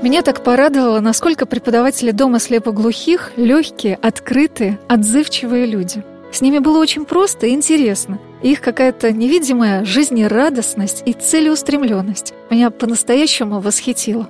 Меня 0.02 0.22
так 0.22 0.44
порадовало, 0.44 1.00
насколько 1.00 1.46
преподаватели 1.46 2.10
Дома 2.10 2.38
слепоглухих 2.38 3.32
легкие, 3.36 3.98
открытые, 4.02 4.78
отзывчивые 4.88 5.66
люди– 5.66 6.02
с 6.34 6.40
ними 6.40 6.58
было 6.58 6.78
очень 6.80 7.04
просто 7.04 7.46
и 7.46 7.50
интересно. 7.50 8.18
Их 8.42 8.60
какая-то 8.60 9.12
невидимая 9.12 9.84
жизнерадостность 9.84 11.04
и 11.06 11.12
целеустремленность 11.12 12.34
меня 12.50 12.70
по-настоящему 12.70 13.60
восхитила. 13.60 14.28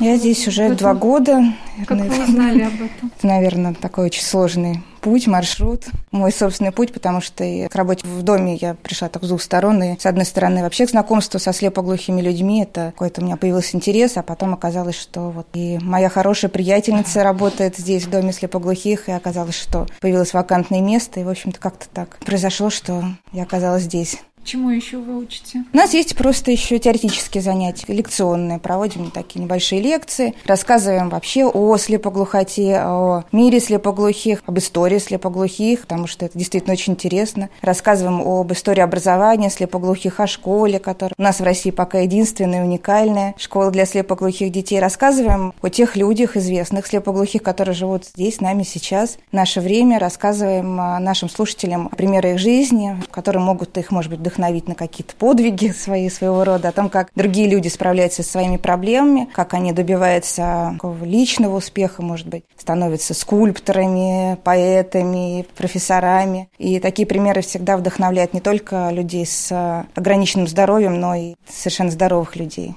Я 0.00 0.16
здесь 0.16 0.46
уже 0.46 0.74
два 0.74 0.94
года. 0.94 1.42
Как 1.86 1.98
вы 1.98 2.24
узнали 2.24 2.62
об 2.62 2.74
этом? 2.74 3.12
Это, 3.16 3.26
наверное, 3.26 3.74
такой 3.74 4.06
очень 4.06 4.22
сложный 4.22 4.82
путь, 5.00 5.26
маршрут, 5.26 5.84
мой 6.10 6.32
собственный 6.32 6.72
путь, 6.72 6.92
потому 6.92 7.20
что 7.20 7.44
и 7.44 7.68
к 7.68 7.74
работе 7.74 8.06
в 8.06 8.22
доме 8.22 8.56
я 8.56 8.74
пришла 8.74 9.08
так 9.08 9.24
с 9.24 9.28
двух 9.28 9.42
сторон. 9.42 9.82
И, 9.82 9.98
с 9.98 10.06
одной 10.06 10.24
стороны, 10.24 10.62
вообще 10.62 10.86
к 10.86 10.90
знакомству 10.90 11.38
со 11.38 11.52
слепоглухими 11.52 12.20
людьми, 12.20 12.62
это 12.62 12.92
какой-то 12.92 13.20
у 13.20 13.24
меня 13.24 13.36
появился 13.36 13.76
интерес, 13.76 14.16
а 14.16 14.22
потом 14.22 14.54
оказалось, 14.54 14.96
что 14.96 15.30
вот 15.30 15.46
и 15.54 15.78
моя 15.80 16.08
хорошая 16.08 16.50
приятельница 16.50 17.22
работает 17.22 17.76
здесь, 17.76 18.04
в 18.04 18.10
доме 18.10 18.32
слепоглухих, 18.32 19.08
и 19.08 19.12
оказалось, 19.12 19.56
что 19.56 19.86
появилось 20.00 20.34
вакантное 20.34 20.80
место, 20.80 21.20
и, 21.20 21.24
в 21.24 21.28
общем-то, 21.28 21.58
как-то 21.58 21.86
так 21.92 22.18
произошло, 22.24 22.70
что 22.70 23.04
я 23.32 23.44
оказалась 23.44 23.84
здесь. 23.84 24.18
Чему 24.48 24.70
еще 24.70 24.96
вы 24.96 25.18
учите? 25.18 25.64
У 25.74 25.76
нас 25.76 25.92
есть 25.92 26.16
просто 26.16 26.50
еще 26.50 26.78
теоретические 26.78 27.42
занятия, 27.42 27.92
лекционные. 27.92 28.58
Проводим 28.58 29.10
такие 29.10 29.40
небольшие 29.40 29.78
лекции, 29.82 30.32
рассказываем 30.46 31.10
вообще 31.10 31.44
о 31.44 31.76
слепоглухоте, 31.76 32.78
о 32.78 33.24
мире 33.30 33.60
слепоглухих, 33.60 34.42
об 34.46 34.56
истории 34.56 34.96
слепоглухих, 35.00 35.82
потому 35.82 36.06
что 36.06 36.24
это 36.24 36.38
действительно 36.38 36.72
очень 36.72 36.94
интересно. 36.94 37.50
Рассказываем 37.60 38.22
об 38.26 38.50
истории 38.50 38.80
образования 38.80 39.50
слепоглухих, 39.50 40.18
о 40.18 40.26
школе, 40.26 40.78
которая 40.78 41.12
у 41.18 41.22
нас 41.22 41.40
в 41.40 41.44
России 41.44 41.70
пока 41.70 41.98
единственная, 41.98 42.64
уникальная 42.64 43.34
школа 43.36 43.70
для 43.70 43.84
слепоглухих 43.84 44.50
детей. 44.50 44.80
Рассказываем 44.80 45.52
о 45.60 45.68
тех 45.68 45.94
людях, 45.94 46.38
известных 46.38 46.86
слепоглухих, 46.86 47.42
которые 47.42 47.74
живут 47.74 48.06
здесь, 48.06 48.36
с 48.36 48.40
нами 48.40 48.62
сейчас, 48.62 49.18
в 49.30 49.34
наше 49.34 49.60
время. 49.60 49.98
Рассказываем 49.98 50.74
нашим 50.74 51.28
слушателям 51.28 51.90
примеры 51.90 52.32
их 52.32 52.38
жизни, 52.38 52.96
которые 53.10 53.42
могут 53.42 53.76
их, 53.76 53.90
может 53.90 54.10
быть, 54.10 54.20
вдохновить 54.20 54.37
вдохновить 54.38 54.68
на 54.68 54.74
какие-то 54.74 55.14
подвиги 55.16 55.72
свои, 55.76 56.08
своего 56.08 56.44
рода, 56.44 56.68
о 56.68 56.72
том, 56.72 56.88
как 56.88 57.10
другие 57.14 57.48
люди 57.48 57.68
справляются 57.68 58.22
со 58.22 58.30
своими 58.30 58.56
проблемами, 58.56 59.28
как 59.34 59.54
они 59.54 59.72
добиваются 59.72 60.78
личного 61.02 61.56
успеха, 61.56 62.02
может 62.02 62.28
быть, 62.28 62.44
становятся 62.56 63.14
скульпторами, 63.14 64.38
поэтами, 64.44 65.46
профессорами. 65.56 66.48
И 66.58 66.78
такие 66.78 67.06
примеры 67.06 67.42
всегда 67.42 67.76
вдохновляют 67.76 68.32
не 68.32 68.40
только 68.40 68.90
людей 68.90 69.26
с 69.26 69.86
ограниченным 69.94 70.46
здоровьем, 70.46 71.00
но 71.00 71.14
и 71.14 71.34
совершенно 71.48 71.90
здоровых 71.90 72.36
людей. 72.36 72.74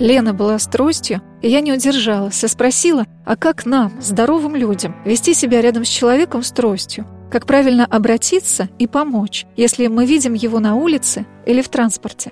Лена 0.00 0.34
была 0.34 0.58
с 0.58 0.66
тростью, 0.66 1.22
и 1.40 1.48
я 1.48 1.60
не 1.60 1.72
удержалась 1.72 2.42
и 2.42 2.48
спросила, 2.48 3.06
а 3.24 3.36
как 3.36 3.64
нам, 3.64 3.92
здоровым 4.00 4.56
людям, 4.56 4.96
вести 5.04 5.34
себя 5.34 5.60
рядом 5.60 5.84
с 5.84 5.88
человеком 5.88 6.42
с 6.42 6.50
тростью? 6.50 7.06
Как 7.34 7.46
правильно 7.46 7.84
обратиться 7.84 8.68
и 8.78 8.86
помочь, 8.86 9.44
если 9.56 9.88
мы 9.88 10.06
видим 10.06 10.34
его 10.34 10.60
на 10.60 10.76
улице 10.76 11.26
или 11.46 11.62
в 11.62 11.68
транспорте? 11.68 12.30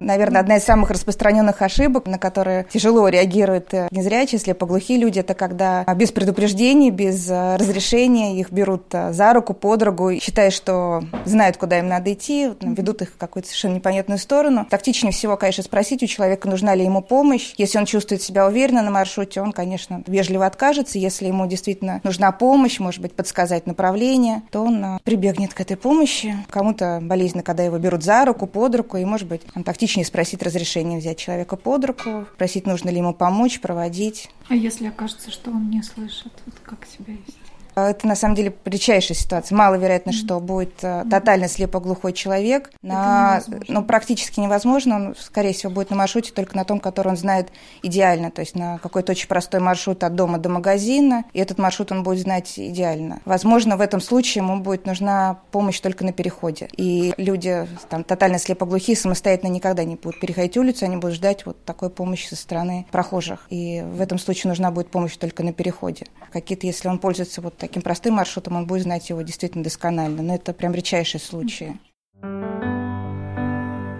Наверное, 0.00 0.40
одна 0.40 0.56
из 0.56 0.64
самых 0.64 0.90
распространенных 0.90 1.60
ошибок, 1.60 2.06
на 2.06 2.18
которые 2.18 2.66
тяжело 2.72 3.06
реагируют 3.06 3.74
э, 3.74 3.88
незрячие, 3.90 4.38
слепоглухие 4.38 4.98
люди, 4.98 5.18
это 5.18 5.34
когда 5.34 5.84
без 5.94 6.10
предупреждений, 6.10 6.88
без 6.88 7.28
э, 7.28 7.56
разрешения 7.56 8.40
их 8.40 8.50
берут 8.50 8.86
э, 8.92 9.12
за 9.12 9.34
руку, 9.34 9.52
под 9.52 9.82
руку, 9.82 10.10
считая, 10.18 10.50
что 10.50 11.04
знают, 11.26 11.58
куда 11.58 11.80
им 11.80 11.88
надо 11.88 12.14
идти, 12.14 12.50
ведут 12.62 13.02
их 13.02 13.10
в 13.10 13.18
какую-то 13.18 13.48
совершенно 13.48 13.74
непонятную 13.74 14.18
сторону. 14.18 14.66
Тактичнее 14.70 15.12
всего, 15.12 15.36
конечно, 15.36 15.62
спросить 15.62 16.02
у 16.02 16.06
человека, 16.06 16.48
нужна 16.48 16.74
ли 16.74 16.82
ему 16.82 17.02
помощь. 17.02 17.52
Если 17.58 17.76
он 17.76 17.84
чувствует 17.84 18.22
себя 18.22 18.46
уверенно 18.46 18.80
на 18.80 18.90
маршруте, 18.90 19.42
он, 19.42 19.52
конечно, 19.52 20.02
вежливо 20.06 20.46
откажется. 20.46 20.98
Если 20.98 21.26
ему 21.26 21.46
действительно 21.46 22.00
нужна 22.04 22.32
помощь, 22.32 22.80
может 22.80 23.02
быть, 23.02 23.12
подсказать 23.12 23.66
направление, 23.66 24.44
то 24.50 24.62
он 24.62 24.98
прибегнет 25.04 25.52
к 25.52 25.60
этой 25.60 25.76
помощи. 25.76 26.34
Кому-то 26.48 27.00
болезненно, 27.02 27.42
когда 27.42 27.64
его 27.64 27.76
берут 27.76 28.02
за 28.02 28.24
руку, 28.24 28.46
под 28.46 28.74
руку, 28.76 28.96
и, 28.96 29.04
может 29.04 29.28
быть, 29.28 29.42
он 29.54 29.62
тактично 29.62 29.89
логичнее 29.90 30.04
спросить 30.04 30.42
разрешение 30.42 30.98
взять 31.00 31.18
человека 31.18 31.56
под 31.56 31.84
руку, 31.84 32.26
спросить, 32.34 32.66
нужно 32.66 32.90
ли 32.90 32.98
ему 32.98 33.12
помочь, 33.12 33.60
проводить. 33.60 34.30
А 34.48 34.54
если 34.54 34.86
окажется, 34.86 35.32
что 35.32 35.50
он 35.50 35.68
не 35.68 35.82
слышит, 35.82 36.32
вот 36.46 36.54
как 36.62 36.86
себя 36.86 37.14
вести? 37.14 37.39
Это 37.74 38.06
на 38.06 38.16
самом 38.16 38.34
деле 38.34 38.54
редчайшая 38.64 39.16
ситуация. 39.16 39.56
Маловероятно, 39.56 40.10
mm-hmm. 40.10 40.24
что 40.24 40.40
будет 40.40 40.74
э, 40.82 41.04
тотально 41.10 41.48
слепоглухой 41.48 42.12
человек. 42.12 42.70
На, 42.82 43.42
ну, 43.68 43.84
практически 43.84 44.40
невозможно. 44.40 44.96
Он, 44.96 45.16
скорее 45.18 45.52
всего, 45.52 45.72
будет 45.72 45.90
на 45.90 45.96
маршруте 45.96 46.32
только 46.32 46.56
на 46.56 46.64
том, 46.64 46.80
который 46.80 47.08
он 47.08 47.16
знает 47.16 47.50
идеально. 47.82 48.30
То 48.30 48.40
есть 48.40 48.54
на 48.54 48.78
какой-то 48.78 49.12
очень 49.12 49.28
простой 49.28 49.60
маршрут 49.60 50.02
от 50.04 50.14
дома 50.14 50.38
до 50.38 50.48
магазина. 50.48 51.24
И 51.32 51.38
этот 51.38 51.58
маршрут 51.58 51.92
он 51.92 52.02
будет 52.02 52.20
знать 52.20 52.58
идеально. 52.58 53.20
Возможно, 53.24 53.76
в 53.76 53.80
этом 53.80 54.00
случае 54.00 54.42
ему 54.42 54.60
будет 54.60 54.86
нужна 54.86 55.38
помощь 55.50 55.80
только 55.80 56.04
на 56.04 56.12
переходе. 56.12 56.68
И 56.76 57.14
люди 57.16 57.66
там 57.88 58.04
тотально 58.04 58.38
слепоглухие 58.38 58.96
самостоятельно 58.96 59.50
никогда 59.50 59.84
не 59.84 59.96
будут 59.96 60.20
переходить 60.20 60.56
улицу, 60.56 60.84
они 60.84 60.96
будут 60.96 61.16
ждать 61.16 61.46
вот 61.46 61.64
такой 61.64 61.90
помощи 61.90 62.26
со 62.26 62.36
стороны 62.36 62.86
прохожих. 62.90 63.46
И 63.50 63.82
в 63.82 64.00
этом 64.00 64.18
случае 64.18 64.48
нужна 64.48 64.70
будет 64.70 64.90
помощь 64.90 65.16
только 65.16 65.42
на 65.42 65.52
переходе. 65.52 66.06
Какие-то, 66.32 66.66
если 66.66 66.88
он 66.88 66.98
пользуется 66.98 67.40
вот 67.40 67.56
таким 67.60 67.82
простым 67.82 68.14
маршрутом, 68.14 68.56
он 68.56 68.66
будет 68.66 68.82
знать 68.82 69.10
его 69.10 69.22
действительно 69.22 69.62
досконально. 69.62 70.22
Но 70.22 70.34
это 70.34 70.52
прям 70.52 70.74
редчайшие 70.74 71.20
случаи. 71.20 71.78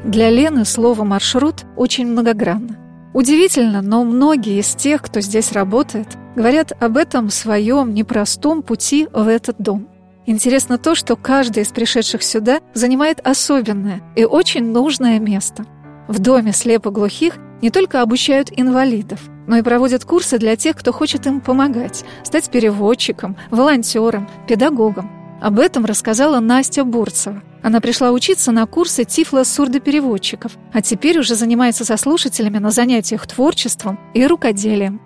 Для 0.04 0.30
Лены 0.30 0.64
слово 0.64 1.04
«маршрут» 1.04 1.64
очень 1.76 2.06
многогранно. 2.06 2.76
Удивительно, 3.12 3.82
но 3.82 4.02
многие 4.04 4.58
из 4.58 4.74
тех, 4.74 5.02
кто 5.02 5.20
здесь 5.20 5.52
работает, 5.52 6.16
говорят 6.34 6.72
об 6.80 6.96
этом 6.96 7.28
своем 7.30 7.92
непростом 7.92 8.62
пути 8.62 9.08
в 9.12 9.28
этот 9.28 9.56
дом. 9.58 9.88
Интересно 10.26 10.78
то, 10.78 10.94
что 10.94 11.16
каждый 11.16 11.64
из 11.64 11.68
пришедших 11.68 12.22
сюда 12.22 12.60
занимает 12.72 13.20
особенное 13.26 14.00
и 14.16 14.24
очень 14.24 14.70
нужное 14.70 15.18
место. 15.18 15.66
В 16.08 16.18
доме 16.18 16.52
слепоглухих 16.52 17.36
не 17.62 17.70
только 17.70 18.02
обучают 18.02 18.50
инвалидов, 18.56 19.20
но 19.46 19.56
и 19.56 19.62
проводят 19.62 20.04
курсы 20.04 20.38
для 20.38 20.56
тех, 20.56 20.76
кто 20.76 20.92
хочет 20.92 21.26
им 21.26 21.40
помогать, 21.40 22.04
стать 22.22 22.50
переводчиком, 22.50 23.36
волонтером, 23.50 24.28
педагогом. 24.46 25.10
Об 25.40 25.58
этом 25.58 25.84
рассказала 25.84 26.40
Настя 26.40 26.84
Бурцева. 26.84 27.42
Она 27.62 27.80
пришла 27.80 28.10
учиться 28.10 28.52
на 28.52 28.66
курсы 28.66 29.04
тифло-сурдопереводчиков, 29.04 30.52
а 30.72 30.82
теперь 30.82 31.18
уже 31.18 31.34
занимается 31.34 31.84
со 31.84 31.96
слушателями 31.96 32.58
на 32.58 32.70
занятиях 32.70 33.26
творчеством 33.26 33.98
и 34.14 34.26
рукоделием. 34.26 35.00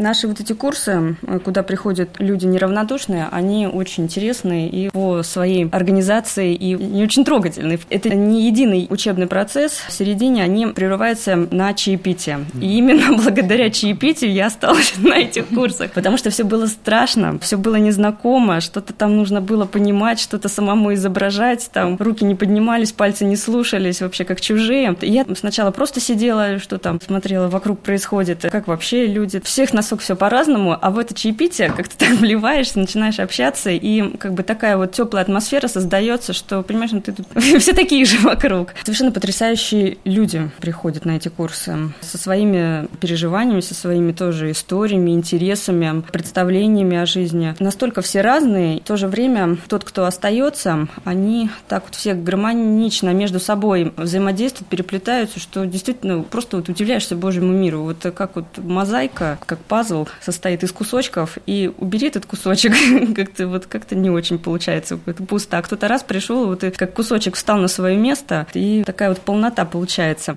Наши 0.00 0.26
вот 0.26 0.40
эти 0.40 0.54
курсы, 0.54 1.16
куда 1.44 1.62
приходят 1.62 2.08
люди 2.18 2.46
неравнодушные, 2.46 3.28
они 3.30 3.66
очень 3.66 4.04
интересные 4.04 4.66
и 4.66 4.88
по 4.88 5.22
своей 5.22 5.68
организации 5.68 6.54
и 6.54 6.72
не 6.72 7.04
очень 7.04 7.22
трогательные. 7.22 7.78
Это 7.90 8.08
не 8.08 8.46
единый 8.46 8.86
учебный 8.88 9.26
процесс. 9.26 9.82
В 9.88 9.92
середине 9.92 10.42
они 10.42 10.66
прерываются 10.68 11.36
на 11.36 11.74
чаепитие. 11.74 12.46
И 12.58 12.78
именно 12.78 13.14
благодаря 13.22 13.68
чаепитию 13.68 14.32
я 14.32 14.46
осталась 14.46 14.94
на 14.98 15.18
этих 15.18 15.48
курсах, 15.48 15.92
потому 15.92 16.16
что 16.16 16.30
все 16.30 16.44
было 16.44 16.64
страшно, 16.66 17.38
все 17.40 17.58
было 17.58 17.76
незнакомо, 17.76 18.62
что-то 18.62 18.94
там 18.94 19.18
нужно 19.18 19.42
было 19.42 19.66
понимать, 19.66 20.18
что-то 20.18 20.48
самому 20.48 20.94
изображать, 20.94 21.68
там 21.74 21.98
руки 21.98 22.24
не 22.24 22.34
поднимались, 22.34 22.92
пальцы 22.92 23.26
не 23.26 23.36
слушались, 23.36 24.00
вообще 24.00 24.24
как 24.24 24.40
чужие. 24.40 24.96
Я 25.02 25.26
сначала 25.36 25.72
просто 25.72 26.00
сидела, 26.00 26.58
что 26.58 26.78
там 26.78 26.98
смотрела 27.06 27.48
вокруг 27.48 27.80
происходит, 27.80 28.46
как 28.50 28.66
вообще 28.66 29.06
люди. 29.06 29.40
Всех 29.40 29.74
носок 29.90 30.00
все 30.00 30.14
по-разному, 30.14 30.76
а 30.80 30.90
в 30.90 30.98
это 30.98 31.14
чаепитие 31.14 31.70
как-то 31.70 31.98
так 31.98 32.10
вливаешься, 32.10 32.78
начинаешь 32.78 33.18
общаться, 33.18 33.70
и 33.70 34.16
как 34.16 34.34
бы 34.34 34.42
такая 34.42 34.76
вот 34.76 34.92
теплая 34.92 35.24
атмосфера 35.24 35.66
создается, 35.66 36.32
что, 36.32 36.62
понимаешь, 36.62 36.92
ну, 36.92 37.00
ты 37.00 37.12
тут 37.12 37.26
все 37.58 37.72
такие 37.72 38.04
же 38.04 38.18
вокруг. 38.18 38.74
Совершенно 38.84 39.12
потрясающие 39.12 39.98
люди 40.04 40.50
приходят 40.60 41.04
на 41.04 41.16
эти 41.16 41.28
курсы 41.28 41.76
со 42.00 42.18
своими 42.18 42.86
переживаниями, 43.00 43.60
со 43.60 43.74
своими 43.74 44.12
тоже 44.12 44.50
историями, 44.52 45.10
интересами, 45.10 46.02
представлениями 46.12 46.96
о 46.96 47.06
жизни. 47.06 47.54
Настолько 47.58 48.02
все 48.02 48.20
разные, 48.20 48.80
в 48.80 48.84
то 48.84 48.96
же 48.96 49.08
время 49.08 49.56
тот, 49.68 49.84
кто 49.84 50.04
остается, 50.04 50.88
они 51.04 51.50
так 51.68 51.84
вот 51.86 51.94
все 51.94 52.14
гармонично 52.14 53.10
между 53.10 53.40
собой 53.40 53.92
взаимодействуют, 53.96 54.68
переплетаются, 54.68 55.40
что 55.40 55.64
действительно 55.64 56.22
просто 56.22 56.58
вот 56.58 56.68
удивляешься 56.68 57.16
Божьему 57.16 57.52
миру. 57.52 57.82
Вот 57.82 57.98
как 58.14 58.36
вот 58.36 58.46
мозаика, 58.58 59.38
как 59.46 59.58
пазл 59.58 59.79
состоит 60.20 60.62
из 60.62 60.72
кусочков, 60.72 61.38
и 61.46 61.72
убери 61.78 62.08
этот 62.08 62.26
кусочек, 62.26 62.72
как-то 63.16 63.48
вот 63.48 63.66
как-то 63.66 63.94
не 63.94 64.10
очень 64.10 64.38
получается, 64.38 64.98
это 65.06 65.22
пусто. 65.22 65.58
А 65.58 65.62
кто-то 65.62 65.88
раз 65.88 66.02
пришел, 66.02 66.46
вот 66.46 66.64
и 66.64 66.70
как 66.70 66.94
кусочек 66.94 67.36
встал 67.36 67.58
на 67.58 67.68
свое 67.68 67.96
место, 67.96 68.46
и 68.54 68.82
такая 68.84 69.08
вот 69.10 69.20
полнота 69.20 69.64
получается. 69.64 70.36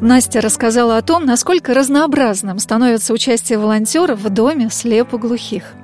Настя 0.00 0.40
рассказала 0.40 0.96
о 0.96 1.02
том, 1.02 1.26
насколько 1.26 1.74
разнообразным 1.74 2.60
становится 2.60 3.12
участие 3.12 3.58
волонтеров 3.58 4.20
в 4.20 4.30
доме 4.30 4.70
слепоглухих. 4.70 5.74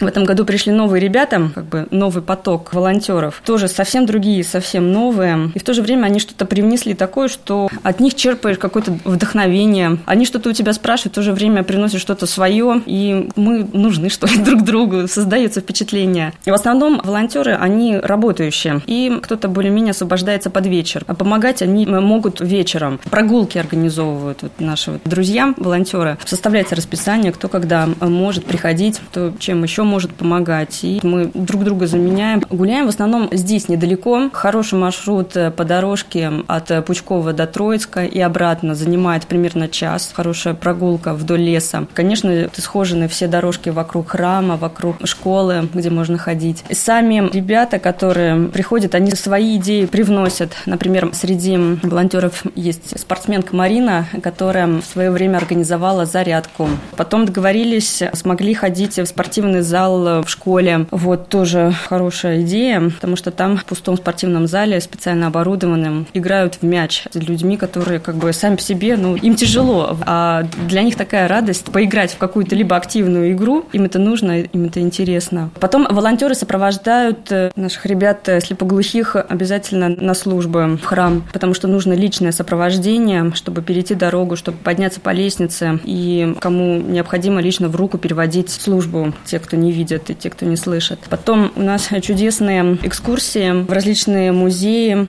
В 0.00 0.06
этом 0.06 0.24
году 0.24 0.44
пришли 0.44 0.72
новые 0.72 1.00
ребята, 1.00 1.50
как 1.54 1.66
бы 1.66 1.86
новый 1.92 2.20
поток 2.20 2.74
волонтеров, 2.74 3.40
тоже 3.46 3.68
совсем 3.68 4.06
другие, 4.06 4.42
совсем 4.42 4.90
новые. 4.90 5.52
И 5.54 5.60
в 5.60 5.62
то 5.62 5.72
же 5.72 5.82
время 5.82 6.06
они 6.06 6.18
что-то 6.18 6.46
привнесли 6.46 6.94
такое, 6.94 7.28
что 7.28 7.68
от 7.84 8.00
них 8.00 8.14
черпаешь 8.14 8.58
какое-то 8.58 8.98
вдохновение. 9.04 9.98
Они 10.06 10.26
что-то 10.26 10.50
у 10.50 10.52
тебя 10.52 10.72
спрашивают, 10.72 11.12
в 11.12 11.14
то 11.14 11.22
же 11.22 11.32
время 11.32 11.62
приносят 11.62 12.00
что-то 12.00 12.26
свое, 12.26 12.82
и 12.86 13.30
мы 13.36 13.68
нужны, 13.72 14.08
что 14.08 14.26
ли, 14.26 14.36
друг 14.44 14.62
другу. 14.62 15.06
Создается 15.06 15.60
впечатление. 15.60 16.32
И 16.44 16.50
в 16.50 16.54
основном 16.54 17.00
волонтеры, 17.04 17.54
они 17.54 17.96
работающие. 17.96 18.80
И 18.86 19.20
кто-то 19.22 19.46
более-менее 19.46 19.92
освобождается 19.92 20.50
под 20.50 20.66
вечер. 20.66 21.04
А 21.06 21.14
помогать 21.14 21.62
они 21.62 21.86
могут 21.86 22.40
вечером. 22.40 22.98
Прогулки 23.10 23.58
организовывают 23.58 24.42
вот 24.42 24.52
наши 24.58 24.90
вот 24.90 25.02
друзья, 25.04 25.54
волонтеры. 25.56 26.18
Составляется 26.24 26.74
расписание, 26.74 27.30
кто 27.30 27.48
когда 27.48 27.88
может 28.00 28.44
приходить, 28.44 29.00
кто 29.10 29.32
чем 29.38 29.62
еще 29.62 29.84
может 29.94 30.12
помогать. 30.12 30.80
И 30.82 30.98
мы 31.04 31.30
друг 31.32 31.62
друга 31.62 31.86
заменяем. 31.86 32.42
Гуляем 32.50 32.86
в 32.86 32.88
основном 32.88 33.28
здесь 33.30 33.68
недалеко. 33.68 34.28
Хороший 34.32 34.76
маршрут 34.76 35.36
э, 35.36 35.52
по 35.52 35.64
дорожке 35.64 36.32
от 36.48 36.72
э, 36.72 36.82
Пучкова 36.82 37.32
до 37.32 37.46
Троицка 37.46 38.04
и 38.04 38.18
обратно 38.18 38.74
занимает 38.74 39.28
примерно 39.28 39.68
час. 39.68 40.10
Хорошая 40.12 40.54
прогулка 40.54 41.14
вдоль 41.14 41.42
леса. 41.42 41.86
Конечно, 41.94 42.50
схожены 42.56 43.06
все 43.06 43.28
дорожки 43.28 43.68
вокруг 43.68 44.08
храма, 44.08 44.56
вокруг 44.56 44.96
школы, 45.06 45.68
где 45.72 45.90
можно 45.90 46.18
ходить. 46.18 46.64
И 46.68 46.74
сами 46.74 47.30
ребята, 47.32 47.78
которые 47.78 48.48
приходят, 48.48 48.96
они 48.96 49.12
свои 49.12 49.58
идеи 49.58 49.86
привносят. 49.86 50.50
Например, 50.66 51.10
среди 51.12 51.56
волонтеров 51.84 52.42
есть 52.56 52.98
спортсменка 52.98 53.54
Марина, 53.54 54.06
которая 54.24 54.66
в 54.66 54.84
свое 54.84 55.12
время 55.12 55.36
организовала 55.36 56.04
зарядку. 56.04 56.68
Потом 56.96 57.26
договорились, 57.26 58.02
смогли 58.12 58.54
ходить 58.54 58.98
в 58.98 59.06
спортивный 59.06 59.60
зал 59.60 59.73
зал 59.74 60.06
э, 60.06 60.22
в 60.22 60.28
школе. 60.28 60.86
Вот 60.92 61.28
тоже 61.28 61.74
хорошая 61.88 62.42
идея, 62.42 62.90
потому 62.90 63.16
что 63.16 63.32
там 63.32 63.56
в 63.56 63.64
пустом 63.64 63.96
спортивном 63.96 64.46
зале, 64.46 64.80
специально 64.80 65.26
оборудованным, 65.26 66.06
играют 66.14 66.58
в 66.60 66.62
мяч 66.62 67.06
с 67.10 67.16
людьми, 67.16 67.56
которые 67.56 67.98
как 67.98 68.14
бы 68.14 68.32
сами 68.32 68.54
по 68.54 68.62
себе, 68.62 68.96
ну, 68.96 69.16
им 69.16 69.34
тяжело. 69.34 69.96
А 70.06 70.44
для 70.68 70.82
них 70.82 70.94
такая 70.94 71.26
радость 71.26 71.64
поиграть 71.64 72.12
в 72.12 72.18
какую-то 72.18 72.54
либо 72.54 72.76
активную 72.76 73.32
игру, 73.32 73.64
им 73.72 73.84
это 73.84 73.98
нужно, 73.98 74.42
им 74.42 74.64
это 74.66 74.78
интересно. 74.78 75.50
Потом 75.58 75.88
волонтеры 75.90 76.36
сопровождают 76.36 77.32
э, 77.32 77.50
наших 77.56 77.84
ребят 77.86 78.28
э, 78.28 78.40
слепоглухих 78.40 79.16
обязательно 79.16 79.88
на 79.88 80.14
службы 80.14 80.78
в 80.80 80.84
храм, 80.84 81.24
потому 81.32 81.52
что 81.52 81.66
нужно 81.66 81.94
личное 81.94 82.30
сопровождение, 82.30 83.32
чтобы 83.34 83.60
перейти 83.60 83.96
дорогу, 83.96 84.36
чтобы 84.36 84.58
подняться 84.58 85.00
по 85.00 85.10
лестнице, 85.10 85.80
и 85.82 86.36
кому 86.40 86.76
необходимо 86.76 87.40
лично 87.40 87.68
в 87.68 87.74
руку 87.74 87.98
переводить 87.98 88.50
службу, 88.50 89.12
те, 89.24 89.40
кто 89.40 89.56
не 89.56 89.63
видят 89.72 90.10
и 90.10 90.14
те, 90.14 90.30
кто 90.30 90.46
не 90.46 90.56
слышит. 90.56 90.98
Потом 91.10 91.52
у 91.56 91.62
нас 91.62 91.88
чудесные 92.02 92.78
экскурсии 92.82 93.64
в 93.64 93.70
различные 93.70 94.32
музеи. 94.32 95.06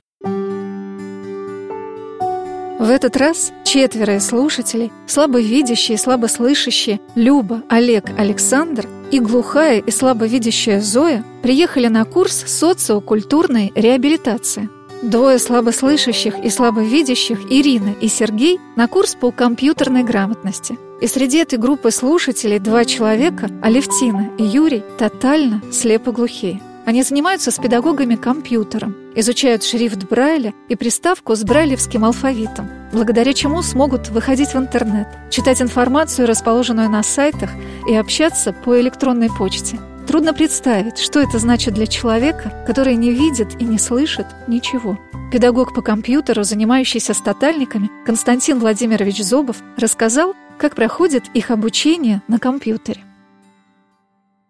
В 2.78 2.90
этот 2.90 3.16
раз 3.16 3.52
четверо 3.64 4.20
слушателей, 4.20 4.92
слабовидящие 5.06 5.96
и 5.96 5.98
слабослышащие 5.98 7.00
Люба, 7.14 7.62
Олег, 7.70 8.10
Александр 8.18 8.86
и 9.10 9.18
глухая 9.18 9.80
и 9.80 9.90
слабовидящая 9.90 10.80
Зоя 10.80 11.24
приехали 11.42 11.88
на 11.88 12.04
курс 12.04 12.44
социокультурной 12.46 13.72
реабилитации. 13.74 14.68
Двое 15.02 15.38
слабослышащих 15.38 16.38
и 16.38 16.48
слабовидящих, 16.48 17.40
Ирина 17.50 17.94
и 18.00 18.08
Сергей, 18.08 18.58
на 18.76 18.88
курс 18.88 19.14
по 19.14 19.30
компьютерной 19.30 20.02
грамотности. 20.02 20.78
И 21.00 21.06
среди 21.06 21.38
этой 21.38 21.58
группы 21.58 21.90
слушателей 21.90 22.58
два 22.58 22.84
человека, 22.86 23.50
Алевтина 23.62 24.30
и 24.38 24.42
Юрий, 24.42 24.82
тотально 24.98 25.62
слепоглухие. 25.70 26.62
Они 26.86 27.02
занимаются 27.02 27.50
с 27.50 27.58
педагогами 27.58 28.14
компьютером, 28.14 28.94
изучают 29.14 29.64
шрифт 29.64 30.04
Брайля 30.08 30.54
и 30.68 30.76
приставку 30.76 31.34
с 31.34 31.42
брайлевским 31.42 32.04
алфавитом, 32.04 32.70
благодаря 32.92 33.34
чему 33.34 33.60
смогут 33.62 34.08
выходить 34.08 34.54
в 34.54 34.56
интернет, 34.56 35.08
читать 35.30 35.60
информацию, 35.60 36.26
расположенную 36.26 36.88
на 36.88 37.02
сайтах, 37.02 37.50
и 37.88 37.94
общаться 37.94 38.52
по 38.52 38.80
электронной 38.80 39.28
почте– 39.28 39.78
Трудно 40.16 40.32
представить, 40.32 40.96
что 40.96 41.20
это 41.20 41.38
значит 41.38 41.74
для 41.74 41.86
человека, 41.86 42.50
который 42.66 42.94
не 42.94 43.10
видит 43.10 43.60
и 43.60 43.66
не 43.66 43.78
слышит 43.78 44.24
ничего. 44.46 44.98
Педагог 45.30 45.74
по 45.74 45.82
компьютеру, 45.82 46.42
занимающийся 46.42 47.12
с 47.12 47.20
тотальниками, 47.20 47.90
Константин 48.06 48.58
Владимирович 48.58 49.22
Зобов, 49.22 49.58
рассказал, 49.76 50.34
как 50.56 50.74
проходит 50.74 51.24
их 51.34 51.50
обучение 51.50 52.22
на 52.28 52.38
компьютере. 52.38 53.05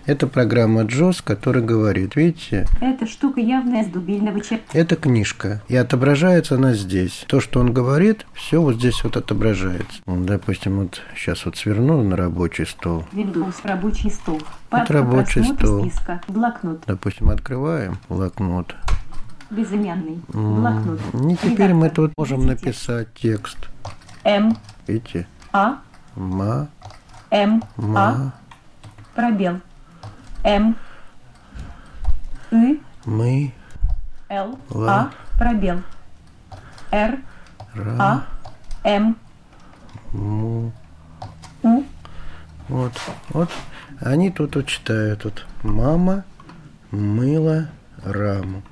Это 0.07 0.29
программа 0.29 0.83
Джос, 0.83 1.21
которая 1.21 1.64
говорит, 1.64 2.14
видите? 2.14 2.69
Эта 2.81 3.07
штука 3.07 3.40
явно 3.40 3.81
из 3.81 3.88
дубильного 3.88 4.40
черта. 4.40 4.62
Это 4.73 4.95
книжка, 4.95 5.62
и 5.66 5.75
отображается 5.75 6.55
она 6.55 6.75
здесь. 6.75 7.25
То, 7.27 7.40
что 7.40 7.59
он 7.59 7.73
говорит, 7.73 8.25
все 8.33 8.62
вот 8.62 8.77
здесь 8.77 9.03
вот 9.03 9.16
отображается. 9.16 10.01
Допустим, 10.07 10.79
вот 10.79 11.03
сейчас 11.16 11.45
вот 11.45 11.57
сверну 11.57 12.03
на 12.05 12.16
рабочий 12.16 12.66
стол. 12.66 13.05
Windows, 13.12 13.57
рабочий 13.64 14.11
стол. 14.12 14.40
Вот 14.71 14.88
рабочий 14.92 15.42
стол. 15.42 15.90
Списка. 15.90 16.21
Блокнот. 16.29 16.85
Допустим, 16.87 17.31
открываем 17.31 17.99
блокнот. 18.09 18.77
Безымянный. 19.51 20.21
Блокнот. 20.29 21.01
Не 21.14 21.37
теперь 21.37 21.75
мы 21.75 21.90
тут 21.90 22.12
можем 22.16 22.47
написать 22.47 23.09
текст. 23.14 23.59
М. 24.23 24.57
Видите? 24.87 25.27
А. 25.53 25.79
Ма. 26.14 26.69
М. 27.33 27.61
Ма. 27.77 28.09
А. 28.09 28.33
Пробел. 29.16 29.61
М. 30.44 30.77
И. 32.51 32.81
Мы. 33.05 33.53
Л. 34.29 34.59
Ла. 34.70 35.01
А. 35.01 35.11
Пробел. 35.38 35.83
Р. 36.90 37.18
Ра. 37.75 37.96
А. 37.99 38.27
М. 38.85 39.16
Му. 40.12 40.72
У. 41.62 41.83
Вот. 42.68 42.92
Вот. 43.31 43.51
Они 44.01 44.31
тут 44.31 44.57
вот 44.57 44.66
читают. 44.66 45.25
Вот. 45.25 45.46
Мама 45.62 46.25
мыла 46.90 47.68
раму. 48.05 48.62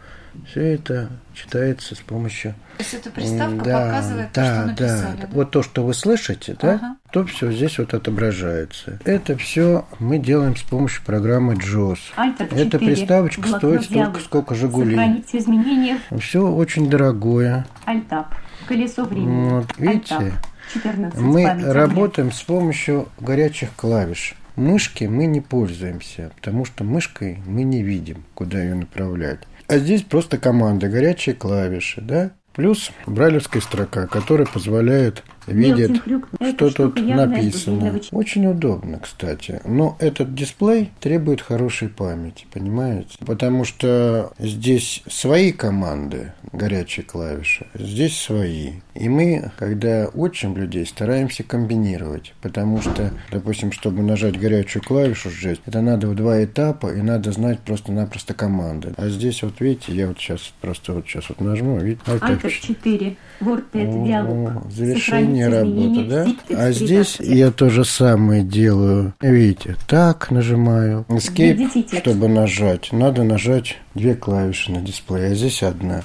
Все 0.49 0.75
это 0.75 1.09
читается 1.33 1.95
с 1.95 1.99
помощью... 1.99 2.55
То 2.77 2.83
есть 2.83 2.95
эта 2.95 3.11
приставка 3.11 3.65
да, 3.65 3.85
показывает 3.87 4.29
да, 4.33 4.43
то, 4.43 4.47
что 4.47 4.55
да. 4.55 4.67
написали, 4.67 5.21
да? 5.21 5.29
Вот 5.33 5.51
то, 5.51 5.63
что 5.63 5.85
вы 5.85 5.95
слышите, 5.95 6.57
да, 6.61 6.75
Ага. 6.75 6.97
то 7.13 7.25
все 7.25 7.53
здесь 7.53 7.79
вот 7.79 7.95
отображается. 7.95 8.99
Это 9.05 9.37
все 9.37 9.87
мы 9.99 10.19
делаем 10.19 10.57
с 10.57 10.63
помощью 10.63 11.03
программы 11.05 11.55
JOS. 11.55 11.99
Альт 12.17 12.41
Эта 12.41 12.77
F4. 12.77 12.79
приставочка 12.79 13.43
Блокнот 13.43 13.61
стоит 13.61 13.83
столько, 13.85 13.95
диалог. 13.95 14.21
сколько 14.21 14.55
«Жигулей». 14.55 14.97
Сохранить 14.97 15.29
в 15.29 15.35
изменениях. 15.35 15.99
Все 16.21 16.47
очень 16.47 16.91
дорогое. 16.91 17.67
Альтап. 17.85 18.35
Колесо 18.67 19.05
времени. 19.05 19.49
Вот, 19.51 19.67
видите? 19.79 20.15
Альтап. 20.15 20.47
14. 20.73 21.21
Мы 21.21 21.73
работаем 21.73 22.33
с 22.33 22.43
помощью 22.43 23.09
горячих 23.21 23.71
клавиш. 23.77 24.35
Мышки 24.57 25.05
мы 25.05 25.27
не 25.27 25.41
пользуемся, 25.41 26.31
потому 26.37 26.65
что 26.65 26.85
мышкой 26.85 27.43
мы 27.45 27.65
не 27.65 27.83
видим, 27.83 28.25
куда 28.35 28.63
ее 28.63 28.75
направлять. 28.75 29.41
А 29.67 29.79
здесь 29.79 30.03
просто 30.03 30.39
команда, 30.39 30.89
горячие 30.89 31.35
клавиши, 31.35 32.01
да? 32.01 32.33
Плюс 32.55 32.93
брайлевская 33.07 33.63
строка, 33.63 34.07
которая 34.07 34.47
позволяет 34.47 35.25
крюк. 35.45 36.29
Эта 36.39 36.71
что 36.71 36.91
тут 36.91 37.07
написано. 37.07 38.01
Очень 38.13 38.47
удобно, 38.47 38.99
кстати. 39.01 39.61
Но 39.65 39.97
этот 39.99 40.35
дисплей 40.35 40.91
требует 41.01 41.41
хорошей 41.41 41.89
памяти, 41.89 42.47
понимаете? 42.53 43.17
Потому 43.25 43.65
что 43.65 44.33
здесь 44.39 45.03
свои 45.09 45.53
команды, 45.53 46.33
горячие 46.53 47.05
клавиши, 47.05 47.67
здесь 47.75 48.19
свои. 48.19 48.73
И 48.95 49.09
мы, 49.09 49.51
когда 49.59 50.09
учим 50.15 50.57
людей, 50.57 50.87
стараемся 50.87 51.43
комбинировать. 51.43 52.35
Потому 52.41 52.81
что, 52.81 53.13
допустим, 53.31 53.73
чтобы 53.73 54.03
нажать 54.03 54.39
горячую 54.39 54.83
клавишу 54.83 55.31
сжать, 55.31 55.61
это 55.67 55.81
надо 55.81 56.07
в 56.09 56.15
два 56.15 56.45
этапа, 56.45 56.93
и 56.93 57.03
надо 57.03 57.33
знать 57.33 57.61
просто-напросто 57.61 58.35
команды. 58.35 58.95
А 58.97 59.09
здесь 59.09 59.43
вот 59.43 59.61
видите, 59.61 59.93
я 59.95 60.07
вот 60.07 60.19
сейчас 60.19 60.53
просто 60.61 60.93
вот 60.93 61.07
сейчас 61.07 61.29
вот 61.29 61.41
нажму, 61.41 61.79
видите, 61.79 62.03
Альтер 62.21 62.53
4. 62.53 63.17
Word 63.41 63.65
5 63.73 64.05
диалог. 64.05 64.71
завершение 64.71 65.34
Работы, 65.43 66.01
изменения 66.01 66.37
да? 66.49 66.57
А 66.57 66.73
здесь 66.73 67.17
я 67.21 67.51
то 67.51 67.69
же 67.71 67.85
самое 67.85 68.43
делаю. 68.43 69.15
Видите, 69.21 69.77
так 69.87 70.31
нажимаю. 70.31 71.05
Escape, 71.09 71.99
чтобы 72.01 72.29
нажать, 72.29 72.93
надо 72.93 73.23
нажать 73.23 73.79
две 73.95 74.15
клавиши 74.15 74.73
на 74.73 74.81
дисплее, 74.81 75.33
а 75.33 75.35
здесь 75.35 75.63
одна. 75.63 76.03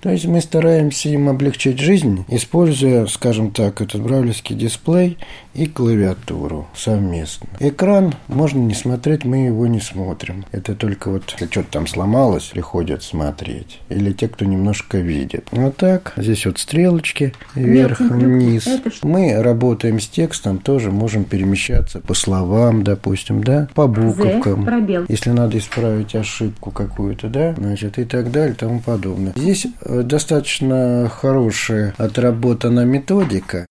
То 0.00 0.08
есть 0.08 0.24
мы 0.24 0.40
стараемся 0.40 1.10
им 1.10 1.28
облегчить 1.28 1.78
жизнь, 1.78 2.24
используя, 2.28 3.06
скажем 3.06 3.50
так, 3.50 3.82
этот 3.82 4.00
браулевский 4.00 4.56
дисплей 4.56 5.18
и 5.52 5.66
клавиатуру 5.66 6.68
совместно. 6.74 7.48
Экран 7.58 8.14
можно 8.28 8.60
не 8.60 8.72
смотреть, 8.72 9.24
мы 9.24 9.44
его 9.46 9.66
не 9.66 9.80
смотрим. 9.80 10.46
Это 10.52 10.74
только 10.74 11.10
вот, 11.10 11.24
если 11.32 11.50
что-то 11.50 11.72
там 11.72 11.86
сломалось, 11.86 12.44
приходят 12.44 13.02
смотреть. 13.02 13.80
Или 13.90 14.12
те, 14.12 14.28
кто 14.28 14.46
немножко 14.46 14.98
видит. 14.98 15.48
Вот 15.50 15.76
так, 15.76 16.14
здесь 16.16 16.46
вот 16.46 16.58
стрелочки 16.58 17.34
вверх-вниз. 17.54 18.68
Мы 19.02 19.34
работаем 19.42 20.00
с 20.00 20.08
текстом, 20.08 20.58
тоже 20.58 20.90
можем 20.90 21.24
перемещаться 21.24 22.00
по 22.00 22.14
словам, 22.14 22.84
допустим, 22.84 23.44
да, 23.44 23.68
по 23.74 23.86
буковкам. 23.86 24.66
Если 25.08 25.30
надо 25.30 25.58
исправить 25.58 26.14
ошибку 26.14 26.70
какую-то, 26.70 27.28
да, 27.30 27.54
значит, 27.56 27.98
и 27.98 28.04
так 28.04 28.30
далее, 28.30 28.52
и 28.52 28.56
тому 28.56 28.80
подобное. 28.80 29.32
Здесь 29.36 29.66
э, 29.82 30.02
достаточно 30.02 31.08
хорошая 31.08 31.94
отработана 31.98 32.84
методика. 32.84 33.66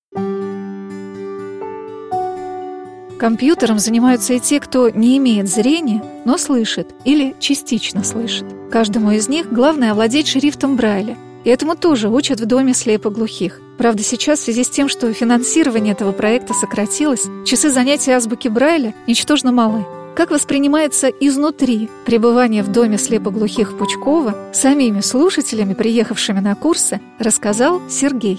Компьютером 3.20 3.80
занимаются 3.80 4.34
и 4.34 4.40
те, 4.40 4.62
кто 4.62 4.90
не 4.90 5.18
имеет 5.18 5.50
зрения, 5.50 6.02
но 6.24 6.38
слышит 6.38 6.88
или 7.04 7.36
частично 7.40 8.02
слышит. 8.06 8.46
Каждому 8.72 9.12
из 9.12 9.28
них 9.28 9.52
главное 9.52 9.92
овладеть 9.92 10.30
шрифтом 10.30 10.78
Брайля. 10.78 11.18
И 11.44 11.50
этому 11.50 11.76
тоже 11.76 12.10
учат 12.10 12.40
в 12.40 12.46
Доме 12.46 12.74
слепоглухих. 12.74 13.60
Правда, 13.78 14.04
сейчас 14.04 14.40
в 14.40 14.44
связи 14.44 14.64
с 14.64 14.70
тем, 14.70 14.88
что 14.88 15.12
финансирование 15.14 15.94
этого 15.94 16.14
проекта 16.14 16.54
сократилось, 16.54 17.26
часы 17.46 17.70
занятий 17.70 18.12
азбуки 18.12 18.48
Брайля 18.48 18.94
ничтожно 19.06 19.52
малы. 19.52 19.86
Как 20.20 20.32
воспринимается 20.32 21.08
изнутри 21.08 21.90
пребывание 22.06 22.62
в 22.62 22.70
Доме 22.70 22.98
слепоглухих 22.98 23.78
Пучкова 23.78 24.36
самими 24.52 25.00
слушателями, 25.00 25.74
приехавшими 25.74 26.42
на 26.42 26.56
курсы, 26.56 27.00
рассказал 27.20 27.82
Сергей. 27.90 28.38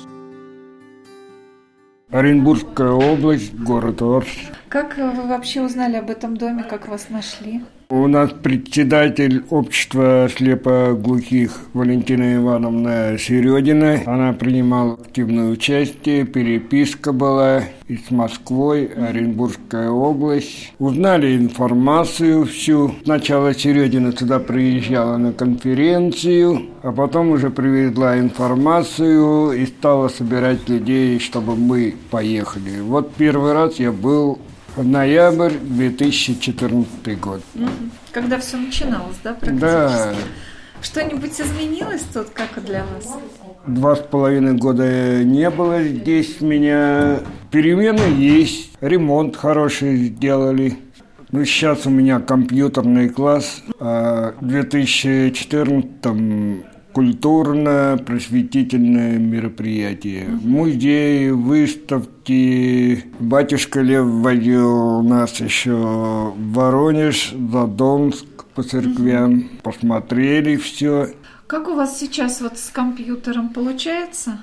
Оренбургская 2.11 2.91
область, 2.91 3.55
город 3.55 4.03
Орск. 4.03 4.29
Как 4.69 4.99
вы 4.99 5.27
вообще 5.27 5.63
узнали 5.63 5.97
об 5.97 6.11
этом 6.11 6.37
доме, 6.37 6.65
как 6.65 6.87
вас 6.87 7.09
нашли? 7.09 7.63
У 7.93 8.07
нас 8.07 8.31
председатель 8.31 9.43
общества 9.51 10.29
слепоглухих 10.33 11.51
Валентина 11.73 12.37
Ивановна 12.37 13.19
Середина. 13.19 14.01
Она 14.07 14.33
принимала 14.33 14.95
активное 14.95 15.51
участие, 15.51 16.25
переписка 16.25 17.13
была 17.13 17.65
и 17.89 17.97
с 17.97 18.13
Москвой, 18.13 18.87
Оренбургская 18.87 19.91
область. 19.91 20.73
Узнали 20.79 21.37
информацию 21.37 22.45
всю. 22.45 22.95
Сначала 23.03 23.53
Середина 23.55 24.13
туда 24.13 24.39
приезжала 24.39 25.17
на 25.17 25.33
конференцию, 25.33 26.67
а 26.85 26.93
потом 26.93 27.33
уже 27.33 27.51
привезла 27.51 28.21
информацию 28.21 29.51
и 29.51 29.67
стала 29.67 30.07
собирать 30.07 30.69
людей, 30.69 31.19
чтобы 31.19 31.57
мы 31.57 31.97
поехали. 32.13 32.81
Вот 32.83 33.13
первый 33.15 33.53
раз 33.53 33.81
я 33.81 33.91
был 33.91 34.39
ноябрь 34.77 35.55
2014 35.61 37.21
год. 37.21 37.43
Когда 38.13 38.39
все 38.39 38.57
начиналось, 38.57 39.17
да, 39.23 39.35
практически? 39.35 39.61
Да, 39.61 40.15
Что-нибудь 40.83 41.41
изменилось 41.41 42.03
тут, 42.13 42.31
как 42.31 42.63
для 42.65 42.85
вас? 42.85 43.07
два 43.67 43.97
с 43.97 44.01
половиной 44.01 44.55
года 44.55 45.23
не 45.25 45.51
было 45.51 45.83
здесь 45.83 46.41
меня. 46.41 47.21
Перемены 47.51 48.01
есть, 48.19 48.73
ремонт 48.81 49.37
хороший 49.37 49.97
сделали. 49.97 50.79
Ну, 51.31 51.45
сейчас 51.45 51.87
у 51.87 51.91
меня 51.91 52.19
компьютерный 52.19 53.09
класс, 53.09 53.63
а 53.79 54.35
в 54.41 54.47
2014 54.47 56.65
культурно-просветительное 56.93 59.19
мероприятие. 59.19 60.29
Музеи, 60.43 61.31
выставки. 61.31 63.05
Батюшка 63.19 63.81
Лев 63.81 64.07
водил 64.07 65.03
нас 65.03 65.41
еще 65.41 65.73
в 65.73 66.53
Воронеж, 66.53 67.35
Задонск 67.53 68.45
по 68.55 68.63
церквям. 68.63 69.49
Посмотрели 69.63 70.57
все. 70.57 71.09
Как 71.47 71.69
у 71.69 71.75
вас 71.75 71.99
сейчас 71.99 72.41
вот 72.41 72.59
с 72.59 72.71
компьютером 72.71 73.51
получается? 73.51 74.39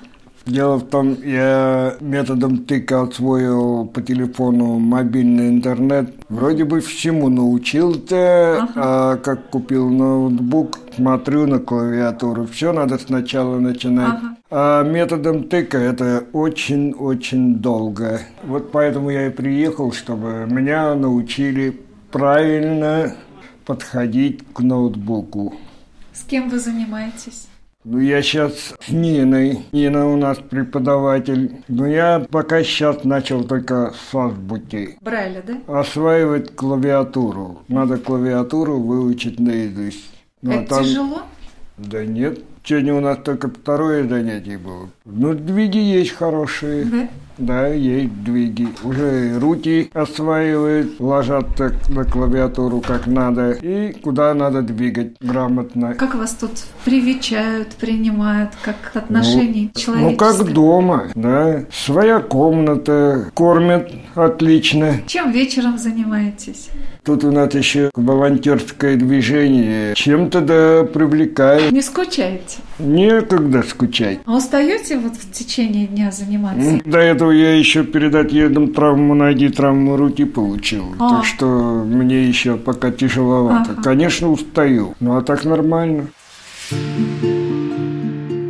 Дело 0.48 0.76
в 0.78 0.88
том, 0.88 1.14
я 1.22 1.96
методом 2.00 2.64
тыка 2.64 3.02
освоил 3.02 3.84
по 3.84 4.00
телефону 4.00 4.78
мобильный 4.78 5.50
интернет. 5.50 6.14
Вроде 6.30 6.64
бы 6.64 6.80
всему 6.80 7.28
научился, 7.28 8.66
а 8.74 9.16
как 9.16 9.50
купил 9.50 9.90
ноутбук, 9.90 10.78
смотрю 10.96 11.46
на 11.46 11.58
клавиатуру. 11.58 12.46
Все 12.46 12.72
надо 12.72 12.98
сначала 12.98 13.58
начинать. 13.58 14.08
Ага. 14.08 14.36
А 14.50 14.82
методом 14.84 15.44
тыка 15.44 15.76
это 15.76 16.24
очень-очень 16.32 17.56
долго. 17.56 18.22
Вот 18.44 18.72
поэтому 18.72 19.10
я 19.10 19.26
и 19.26 19.30
приехал, 19.30 19.92
чтобы 19.92 20.46
меня 20.48 20.94
научили 20.94 21.78
правильно 22.10 23.14
подходить 23.66 24.40
к 24.54 24.60
ноутбуку. 24.60 25.54
С 26.14 26.22
кем 26.22 26.48
вы 26.48 26.58
занимаетесь? 26.58 27.48
Ну, 27.90 28.00
я 28.00 28.20
сейчас 28.20 28.74
с 28.80 28.90
Ниной. 28.90 29.60
Нина 29.72 30.06
у 30.12 30.16
нас 30.18 30.36
преподаватель. 30.36 31.62
Но 31.68 31.86
я 31.86 32.26
пока 32.30 32.62
сейчас 32.62 33.02
начал 33.04 33.44
только 33.44 33.94
с 33.94 34.14
азбуки. 34.14 34.98
Брайля, 35.00 35.42
да? 35.42 35.80
Осваивать 35.80 36.54
клавиатуру. 36.54 37.62
Надо 37.68 37.96
клавиатуру 37.96 38.78
выучить 38.78 39.40
наизусть. 39.40 40.04
Ну, 40.42 40.50
а 40.50 40.54
Это 40.56 40.68
там- 40.68 40.84
тяжело? 40.84 41.22
Да 41.78 42.04
нет. 42.04 42.40
Сегодня 42.62 42.94
у 42.94 43.00
нас 43.00 43.16
только 43.24 43.48
второе 43.48 44.06
занятие 44.06 44.58
было. 44.58 44.90
Ну, 45.06 45.32
двиги 45.32 45.78
есть 45.78 46.12
хорошие. 46.12 46.84
Да? 46.84 47.08
Да, 47.38 47.68
есть 47.68 48.22
двиги. 48.24 48.68
Уже 48.82 49.38
руки 49.38 49.90
осваивают, 49.94 50.98
ложатся 50.98 51.72
на 51.88 52.04
клавиатуру 52.04 52.80
как 52.80 53.06
надо. 53.06 53.52
И 53.52 53.92
куда 53.92 54.34
надо 54.34 54.62
двигать 54.62 55.12
грамотно. 55.20 55.94
Как 55.94 56.14
вас 56.16 56.32
тут 56.32 56.50
привечают, 56.84 57.68
принимают, 57.76 58.50
как 58.62 58.76
отношения 58.94 59.70
Ну, 59.74 59.80
человеческие? 59.80 60.16
как 60.18 60.52
дома, 60.52 61.04
да. 61.14 61.64
Своя 61.72 62.18
комната, 62.20 63.30
кормят 63.34 63.90
отлично. 64.14 64.96
Чем 65.06 65.30
вечером 65.30 65.78
занимаетесь? 65.78 66.68
Тут 67.04 67.24
у 67.24 67.30
нас 67.32 67.54
еще 67.54 67.90
волонтерское 67.94 68.96
движение. 68.96 69.94
Чем-то 69.94 70.40
да 70.40 70.84
привлекает. 70.84 71.72
Не 71.72 71.80
скучаете? 71.82 72.58
Некогда 72.78 73.62
скучать. 73.62 74.18
А 74.26 74.36
устаете 74.36 74.98
вот 74.98 75.14
в 75.16 75.32
течение 75.32 75.86
дня 75.86 76.10
заниматься? 76.10 76.60
Ну, 76.60 76.80
До 76.84 76.98
этого 77.28 77.30
я 77.30 77.54
еще 77.54 77.84
перед 77.84 78.14
отъездом 78.14 78.72
травму 78.72 79.14
ноги, 79.14 79.48
травму 79.48 79.96
руки 79.96 80.24
получил. 80.24 80.94
А. 80.98 81.08
Так 81.10 81.24
что 81.24 81.84
мне 81.84 82.24
еще 82.24 82.56
пока 82.56 82.90
тяжеловато. 82.90 83.72
Ага. 83.72 83.82
Конечно, 83.82 84.30
устаю. 84.30 84.94
Ну 85.00 85.16
а 85.16 85.22
так 85.22 85.44
нормально. 85.44 86.08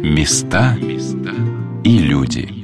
Места 0.03 0.77
и 1.85 1.99
люди. 1.99 2.58